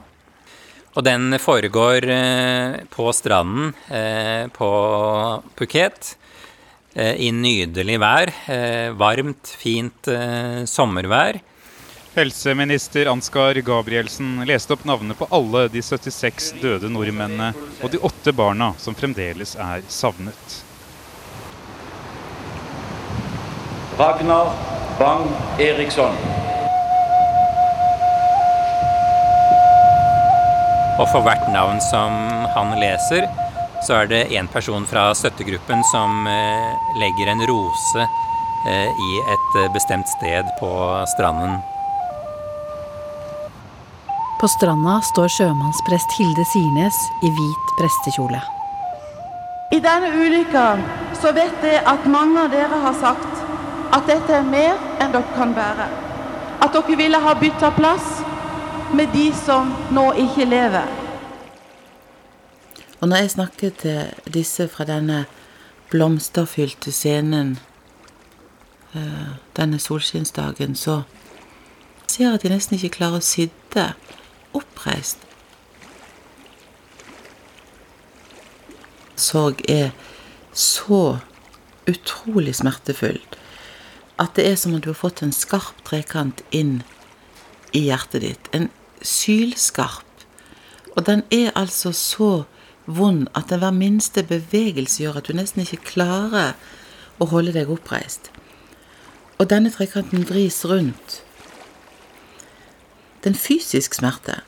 Og 0.93 1.05
den 1.05 1.37
foregår 1.41 2.09
eh, 2.09 2.81
på 2.93 3.13
stranden 3.17 3.75
eh, 3.93 4.49
på 4.53 4.73
Phuket 5.57 6.17
i 6.93 7.31
nydelig 7.33 7.95
vær. 8.03 8.29
Varmt, 9.01 9.49
fint 9.57 10.11
sommervær. 10.69 11.39
Helseminister 12.15 13.07
Ansgar 13.07 13.55
Gabrielsen 13.55 14.45
leste 14.45 14.75
opp 14.75 14.85
navnene 14.85 15.15
på 15.17 15.27
alle 15.33 15.63
de 15.73 15.81
76 15.83 16.51
døde 16.61 16.91
nordmennene 16.93 17.55
og 17.81 17.89
de 17.95 18.01
åtte 18.05 18.35
barna 18.37 18.75
som 18.77 18.93
fremdeles 18.93 19.55
er 19.57 19.81
savnet. 19.89 20.59
Ragnar 23.97 24.53
Bang 25.01 25.25
Eriksson. 25.57 26.21
Og 31.01 31.09
for 31.09 31.25
hvert 31.25 31.49
navn 31.57 31.81
som 31.89 32.13
han 32.53 32.77
leser, 32.77 33.25
så 33.89 34.03
er 34.03 34.13
det 34.13 34.23
en 34.37 34.53
person 34.53 34.85
fra 34.85 35.09
støttegruppen 35.17 35.81
som 35.95 36.29
eh, 36.29 36.89
legger 37.01 37.33
en 37.33 37.47
rose 37.49 38.05
eh, 38.05 39.05
i 39.09 39.13
et 39.33 39.63
eh, 39.65 39.73
bestemt 39.73 40.13
sted 40.21 40.59
på 40.61 40.73
stranden. 41.17 41.63
På 44.43 44.49
stranda 44.49 44.97
står 45.07 45.29
sjømannsprest 45.31 46.17
Hilde 46.19 46.43
Sirnes 46.51 46.97
i 47.23 47.29
hvit 47.31 47.69
prestekjole. 47.79 48.41
I 49.71 49.79
denne 49.79 50.09
ulykka 50.19 50.65
så 51.15 51.31
vet 51.37 51.63
jeg 51.63 51.83
at 51.87 52.09
mange 52.11 52.41
av 52.43 52.49
dere 52.51 52.81
har 52.83 52.97
sagt 52.99 53.45
at 53.95 54.09
dette 54.11 54.35
er 54.35 54.49
mer 54.49 54.81
enn 54.99 55.13
dere 55.15 55.37
kan 55.37 55.53
bære. 55.55 55.87
At 56.59 56.75
dere 56.75 56.97
ville 56.99 57.21
ha 57.23 57.37
bytta 57.39 57.71
plass 57.77 58.09
med 58.91 59.15
de 59.15 59.29
som 59.45 59.71
nå 59.95 60.09
ikke 60.25 60.49
lever. 60.51 60.91
Og 62.99 63.13
når 63.13 63.23
jeg 63.23 63.31
snakker 63.37 63.77
til 63.85 64.33
disse 64.39 64.67
fra 64.67 64.89
denne 64.91 65.21
blomsterfylte 65.95 66.91
scenen 66.91 67.61
eh, 68.91 69.39
denne 69.55 69.79
solskinnsdagen, 69.79 70.75
så 70.75 71.05
ser 72.09 72.25
jeg 72.25 72.35
at 72.35 72.43
de 72.43 72.53
nesten 72.57 72.75
ikke 72.81 72.97
klarer 72.99 73.23
å 73.23 73.29
sitte 73.29 73.93
oppreist. 74.57 75.19
Sorg 79.17 79.63
er 79.69 79.93
så 80.53 81.19
utrolig 81.89 82.55
smertefullt 82.59 83.39
at 84.21 84.37
det 84.37 84.47
er 84.47 84.57
som 84.61 84.75
om 84.75 84.81
du 84.81 84.91
har 84.93 84.99
fått 84.99 85.23
en 85.25 85.35
skarp 85.35 85.79
trekant 85.89 86.43
inn 86.55 86.83
i 87.75 87.87
hjertet 87.89 88.23
ditt. 88.23 88.51
En 88.53 88.69
sylskarp. 89.03 90.07
Og 90.97 91.07
den 91.09 91.25
er 91.33 91.51
altså 91.57 91.93
så 91.97 92.45
vond 92.87 93.29
at 93.39 93.53
hver 93.55 93.73
minste 93.75 94.23
bevegelse 94.27 95.03
gjør 95.03 95.21
at 95.21 95.29
du 95.29 95.37
nesten 95.39 95.65
ikke 95.65 95.95
klarer 95.95 96.55
å 97.23 97.29
holde 97.33 97.55
deg 97.57 97.71
oppreist. 97.73 98.29
Og 99.41 99.49
denne 99.51 99.73
trekanten 99.73 100.27
vris 100.29 100.61
rundt. 100.69 101.23
Det 103.23 103.31
er 103.31 103.35
en 103.37 103.39
fysisk 103.39 103.95
smerte. 103.95 104.41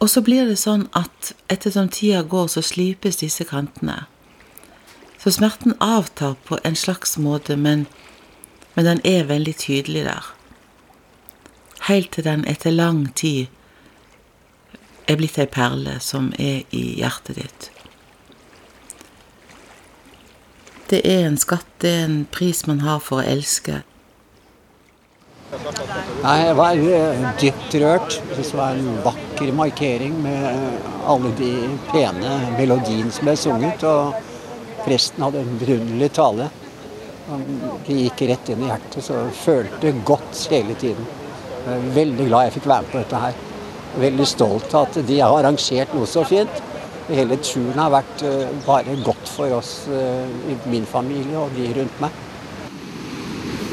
Og 0.00 0.08
så 0.10 0.22
blir 0.24 0.48
det 0.48 0.56
sånn 0.58 0.88
at 0.98 1.34
ettersom 1.52 1.90
tida 1.92 2.24
går, 2.26 2.48
så 2.48 2.62
slipes 2.64 3.20
disse 3.20 3.44
kantene. 3.46 4.06
Så 5.22 5.30
smerten 5.36 5.76
avtar 5.78 6.34
på 6.48 6.58
en 6.64 6.74
slags 6.74 7.18
måte, 7.20 7.54
men, 7.56 7.84
men 8.74 8.88
den 8.88 9.02
er 9.04 9.28
veldig 9.28 9.54
tydelig 9.60 10.06
der. 10.08 10.32
Helt 11.86 12.10
til 12.16 12.24
den 12.24 12.42
etter 12.48 12.74
lang 12.74 13.04
tid 13.14 13.46
er 15.06 15.20
blitt 15.20 15.38
ei 15.38 15.46
perle 15.46 16.00
som 16.00 16.32
er 16.38 16.64
i 16.74 16.82
hjertet 16.98 17.38
ditt. 17.38 17.70
Det 20.90 21.04
er 21.06 21.28
en 21.28 21.38
skatt, 21.38 21.68
det 21.84 21.90
er 22.00 22.04
en 22.08 22.20
pris 22.32 22.66
man 22.66 22.82
har 22.82 22.98
for 23.04 23.20
å 23.20 23.28
elske. 23.36 23.84
Nei, 25.52 26.36
Jeg 26.46 26.52
var 26.56 26.78
eh, 26.80 27.24
dypt 27.40 27.74
rørt. 27.82 28.14
Det 28.32 28.44
var 28.56 28.78
en 28.78 28.94
vakker 29.04 29.50
markering 29.52 30.14
med 30.24 30.78
alle 31.04 31.32
de 31.36 31.50
pene 31.90 32.30
melodiene 32.56 33.12
som 33.12 33.28
ble 33.28 33.34
sunget. 33.36 33.84
og 33.84 34.14
Presten 34.86 35.26
hadde 35.26 35.42
en 35.44 35.58
vidunderlig 35.60 36.08
tale. 36.16 36.48
Det 37.84 37.98
gikk 37.98 38.24
rett 38.30 38.48
inn 38.54 38.64
i 38.64 38.70
hjertet, 38.70 39.04
så 39.04 39.18
jeg 39.18 39.36
følte 39.42 39.92
godt 40.08 40.40
hele 40.54 40.78
tiden. 40.80 41.04
Jeg 41.66 41.76
er 41.76 41.94
veldig 42.00 42.28
glad 42.30 42.48
jeg 42.48 42.56
fikk 42.56 42.72
være 42.72 42.86
med 42.86 42.94
på 42.94 43.02
dette 43.02 43.22
her. 43.26 43.38
Veldig 44.02 44.26
stolt 44.32 44.72
av 44.72 44.88
at 44.88 45.00
de 45.06 45.20
har 45.20 45.36
arrangert 45.36 45.92
noe 45.94 46.08
så 46.08 46.24
fint. 46.26 46.64
Hele 47.12 47.36
turen 47.44 47.76
har 47.76 47.92
vært 47.92 48.24
eh, 48.24 48.58
bare 48.64 48.96
godt 49.04 49.36
for 49.36 49.52
oss 49.60 49.82
eh, 49.92 50.36
i 50.48 50.56
min 50.72 50.88
familie 50.88 51.36
og 51.36 51.52
de 51.58 51.74
rundt 51.76 52.00
meg. 52.00 52.22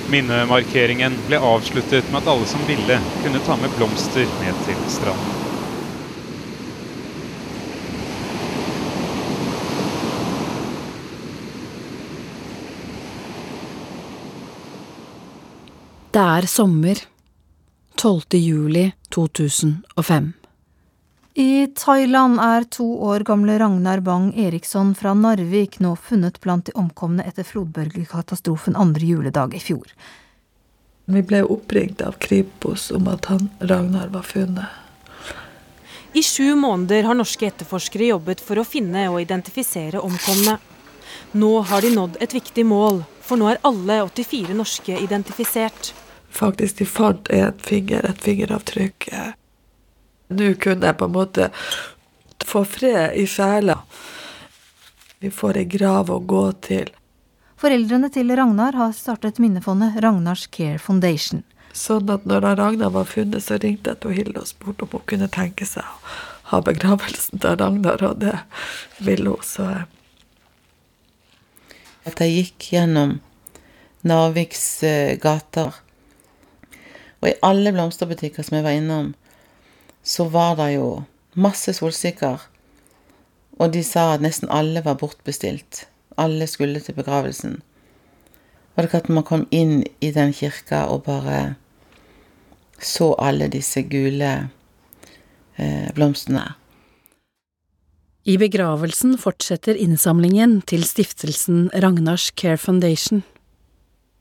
Minnemarkeringen 0.10 1.14
ble 1.28 1.38
avsluttet 1.38 2.08
med 2.10 2.24
at 2.24 2.32
alle 2.32 2.48
som 2.50 2.64
ville, 2.66 2.96
kunne 3.22 3.42
ta 3.46 3.58
med 3.62 3.70
blomster 3.78 4.26
ned 4.42 4.64
til 4.66 4.82
stranden. 4.90 5.38
Det 16.10 16.26
er 16.26 16.50
sommer. 16.50 17.06
12. 17.98 18.40
juli 18.42 18.92
2005. 19.14 20.39
I 21.34 21.68
Thailand 21.68 22.40
er 22.40 22.64
to 22.64 22.86
år 23.06 23.20
gamle 23.20 23.60
Ragnar 23.60 24.00
Bang 24.00 24.32
Eriksson 24.40 24.96
fra 24.96 25.14
Narvik 25.14 25.80
nå 25.80 25.94
funnet 25.96 26.42
blant 26.42 26.66
de 26.66 26.74
omkomne 26.74 27.24
etter 27.24 27.46
flodbølgekatastrofen 27.46 28.76
andre 28.76 29.06
juledag 29.06 29.54
i 29.54 29.62
fjor. 29.62 29.94
Vi 31.06 31.22
ble 31.22 31.44
oppringt 31.46 32.02
av 32.02 32.18
Kripos 32.22 32.90
om 32.92 33.08
at 33.14 33.30
han 33.30 33.50
Ragnar 33.60 34.10
var 34.14 34.26
funnet. 34.26 34.66
I 36.14 36.24
sju 36.26 36.56
måneder 36.56 37.06
har 37.06 37.18
norske 37.18 37.46
etterforskere 37.46 38.10
jobbet 38.10 38.42
for 38.42 38.58
å 38.58 38.66
finne 38.66 39.06
og 39.12 39.22
identifisere 39.22 40.02
omkomne. 40.02 40.58
Nå 41.38 41.52
har 41.70 41.86
de 41.86 41.94
nådd 41.94 42.18
et 42.26 42.34
viktig 42.34 42.66
mål, 42.66 43.04
for 43.22 43.38
nå 43.38 43.52
er 43.52 43.62
alle 43.70 44.02
84 44.10 44.58
norske 44.58 44.98
identifisert. 44.98 45.94
Faktisk, 46.30 46.82
de 46.82 46.90
fant 46.90 47.30
en 47.34 47.62
finger, 47.62 48.06
et 48.10 48.26
fingeravtrykk. 48.26 49.10
Nå 50.30 50.54
kunne 50.62 50.92
jeg 50.92 50.98
på 51.00 51.10
en 51.10 51.16
måte 51.16 51.50
få 52.46 52.64
fred 52.66 53.18
i 53.18 53.26
sjela. 53.30 53.80
Vi 55.20 55.32
får 55.34 55.58
ei 55.60 55.68
grav 55.70 56.12
å 56.14 56.20
gå 56.24 56.46
til. 56.66 56.92
Foreldrene 57.60 58.08
til 58.14 58.32
Ragnar 58.38 58.78
har 58.80 58.94
startet 58.96 59.42
minnefondet 59.44 59.98
Ragnars 60.04 60.46
Care 60.48 60.80
Foundation. 60.80 61.44
Sånn 61.76 62.10
at 62.14 62.24
når 62.30 62.46
Ragnar 62.56 62.94
var 62.96 63.10
funnet, 63.10 63.44
så 63.44 63.58
ringte 63.60 63.92
jeg 63.92 64.02
til 64.04 64.16
Hilde 64.16 64.44
og 64.44 64.48
spurte 64.48 64.86
om 64.86 64.94
hun 64.96 65.08
kunne 65.10 65.28
tenke 65.34 65.68
seg 65.68 65.84
å 65.84 65.98
ha 66.54 66.62
begravelsen 66.66 67.42
til 67.42 67.58
Ragnar, 67.60 68.02
og 68.06 68.22
det 68.24 68.38
ville 69.04 69.36
hun. 69.36 69.44
Så 69.46 69.68
at 72.08 72.24
jeg 72.24 72.38
gikk 72.38 72.72
gjennom 72.74 73.18
Narviks 74.08 74.84
eh, 74.88 75.18
gater. 75.20 75.76
Og 77.20 77.28
i 77.28 77.38
alle 77.44 77.74
blomsterbutikker 77.76 78.46
som 78.46 78.58
jeg 78.58 78.66
var 78.66 78.78
innom, 78.80 79.12
så 80.04 80.28
var 80.32 80.56
det 80.60 80.74
jo 80.76 81.04
masse 81.36 81.74
solsikker. 81.74 82.42
Og 83.60 83.74
de 83.74 83.84
sa 83.84 84.14
at 84.14 84.24
nesten 84.24 84.52
alle 84.52 84.84
var 84.86 85.00
bortbestilt. 85.02 85.86
Alle 86.18 86.48
skulle 86.48 86.80
til 86.84 86.96
begravelsen. 86.96 87.60
Og 88.76 88.86
det 88.86 88.96
at 88.96 89.10
man 89.12 89.28
kom 89.28 89.48
inn 89.52 89.84
i 90.00 90.12
den 90.16 90.32
kirka 90.34 90.86
og 90.88 91.04
bare 91.10 91.56
så 92.80 93.12
alle 93.20 93.50
disse 93.52 93.84
gule 93.84 94.32
eh, 95.58 95.90
blomstene. 95.96 96.46
I 98.24 98.38
begravelsen 98.38 99.18
fortsetter 99.20 99.76
innsamlingen 99.80 100.60
til 100.70 100.84
stiftelsen 100.88 101.70
Ragnars 101.74 102.30
Care 102.36 102.58
Foundation. 102.58 103.24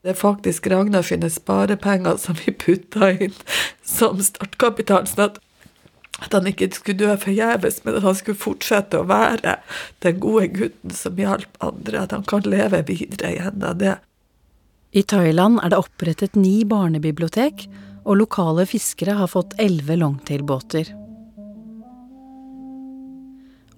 Det 0.03 0.15
er 0.15 0.19
faktisk 0.19 0.67
Ragnar 0.71 1.03
sine 1.03 1.29
sparepenger 1.31 2.17
som 2.23 2.39
vi 2.39 2.55
putta 2.55 3.11
inn 3.13 3.35
som 3.83 4.23
startkapital, 4.23 5.09
sånn 5.11 5.25
at, 5.27 5.41
at 6.19 6.35
han 6.35 6.49
ikke 6.51 6.71
skulle 6.75 6.99
dø 6.99 7.15
forgjeves, 7.21 7.83
men 7.85 7.99
at 7.99 8.07
han 8.07 8.17
skulle 8.19 8.41
fortsette 8.41 8.99
å 8.99 9.07
være 9.09 9.59
den 10.05 10.19
gode 10.23 10.49
gutten 10.57 10.95
som 10.95 11.19
hjalp 11.21 11.59
andre, 11.65 12.03
at 12.03 12.15
han 12.17 12.27
kan 12.29 12.47
leve 12.49 12.83
videre 12.89 13.37
gjennom 13.37 13.79
det. 13.79 13.97
I 14.97 15.05
Thailand 15.05 15.61
er 15.63 15.71
det 15.73 15.83
opprettet 15.83 16.39
ni 16.39 16.63
barnebibliotek, 16.67 17.69
og 18.09 18.23
lokale 18.23 18.65
fiskere 18.67 19.19
har 19.19 19.31
fått 19.31 19.55
elleve 19.61 19.99
longtailbåter. 20.01 20.91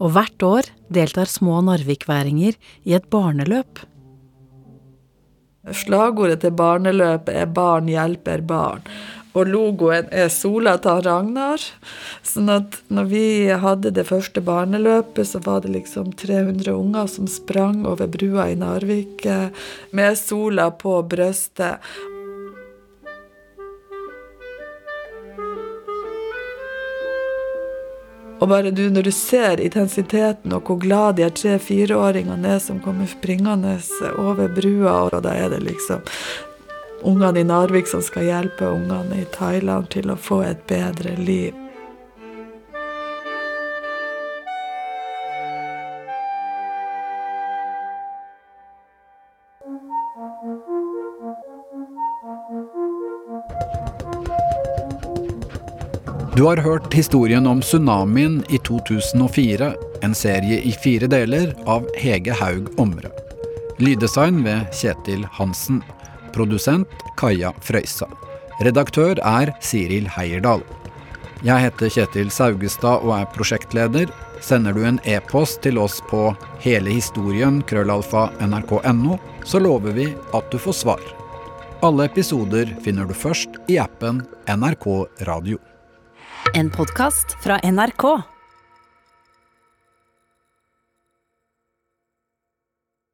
Og 0.00 0.14
hvert 0.14 0.44
år 0.46 0.68
deltar 0.88 1.28
små 1.28 1.58
narvikværinger 1.66 2.56
i 2.88 2.94
et 2.96 3.08
barneløp. 3.12 3.82
Slagordet 5.76 6.40
til 6.40 6.54
barneløpet 6.56 7.34
er 7.36 7.46
'Barn 7.46 7.90
hjelper 7.90 8.40
barn'. 8.40 8.86
Og 9.30 9.46
logoen 9.46 10.08
er 10.10 10.30
sola 10.34 10.74
til 10.82 11.02
Ragnar. 11.06 11.62
Sånn 12.26 12.50
at 12.50 12.80
når 12.90 13.10
vi 13.12 13.26
hadde 13.62 13.92
det 13.94 14.08
første 14.08 14.42
barneløpet, 14.42 15.28
så 15.30 15.42
var 15.44 15.62
det 15.62 15.74
liksom 15.76 16.10
300 16.18 16.72
unger 16.74 17.06
som 17.10 17.30
sprang 17.30 17.84
over 17.86 18.10
brua 18.10 18.48
i 18.50 18.58
Narvik 18.58 19.26
med 19.94 20.18
sola 20.18 20.70
på 20.74 20.98
brøstet. 21.06 21.78
Og 28.40 28.48
bare 28.48 28.70
du, 28.72 28.86
når 28.88 29.04
du 29.04 29.12
ser 29.12 29.60
intensiteten 29.60 30.54
og 30.56 30.64
hvor 30.64 30.78
glad 30.80 31.18
de 31.18 31.26
tre-fireåringene 31.28 32.54
er 32.56 32.62
som 32.64 32.78
kommer 32.80 33.08
springende 33.10 33.76
over 34.16 34.48
brua, 34.56 34.94
og 35.10 35.20
da 35.26 35.34
er 35.36 35.52
det 35.52 35.60
liksom 35.66 36.00
ungene 37.02 37.40
i 37.40 37.44
Narvik 37.44 37.88
som 37.88 38.02
skal 38.02 38.28
hjelpe 38.28 38.68
ungene 38.68 39.22
i 39.22 39.26
Thailand 39.34 39.90
til 39.94 40.12
å 40.12 40.18
få 40.20 40.42
et 40.46 40.62
bedre 40.70 41.16
liv. 41.18 41.56
Du 56.40 56.44
har 56.46 56.56
hørt 56.56 56.94
historien 56.94 57.46
om 57.46 57.60
tsunamien 57.60 58.38
i 58.48 58.58
2004, 58.64 59.72
en 60.02 60.14
serie 60.14 60.62
i 60.64 60.72
fire 60.72 61.04
deler 61.12 61.52
av 61.68 61.84
Hege 62.00 62.32
Haug 62.32 62.70
Omre. 62.80 63.10
Lyddesign 63.76 64.40
ved 64.46 64.70
Kjetil 64.72 65.26
Hansen. 65.36 65.82
Produsent 66.34 67.04
Kaja 67.20 67.52
Frøysa. 67.64 68.08
Redaktør 68.60 69.18
er 69.24 69.54
Siril 69.64 70.08
Heierdal. 70.16 70.64
Jeg 71.40 71.64
heter 71.64 71.88
Kjetil 71.88 72.32
Saugestad 72.32 73.06
og 73.06 73.14
er 73.16 73.30
prosjektleder. 73.32 74.10
Sender 74.44 74.76
du 74.76 74.84
en 74.84 75.00
e-post 75.08 75.62
til 75.64 75.80
oss 75.80 76.00
på 76.10 76.30
helehistorien 76.60 77.62
krøllalfa 77.68 78.28
nrk.no, 78.44 79.16
så 79.44 79.60
lover 79.60 79.96
vi 79.96 80.10
at 80.36 80.52
du 80.52 80.60
får 80.60 80.76
svar. 80.82 81.06
Alle 81.80 82.10
episoder 82.10 82.74
finner 82.84 83.08
du 83.08 83.16
først 83.16 83.56
i 83.72 83.78
appen 83.80 84.20
NRK 84.44 84.88
Radio. 85.28 85.60
En 86.52 86.68
podkast 86.72 87.36
fra 87.40 87.56
NRK. 87.64 88.29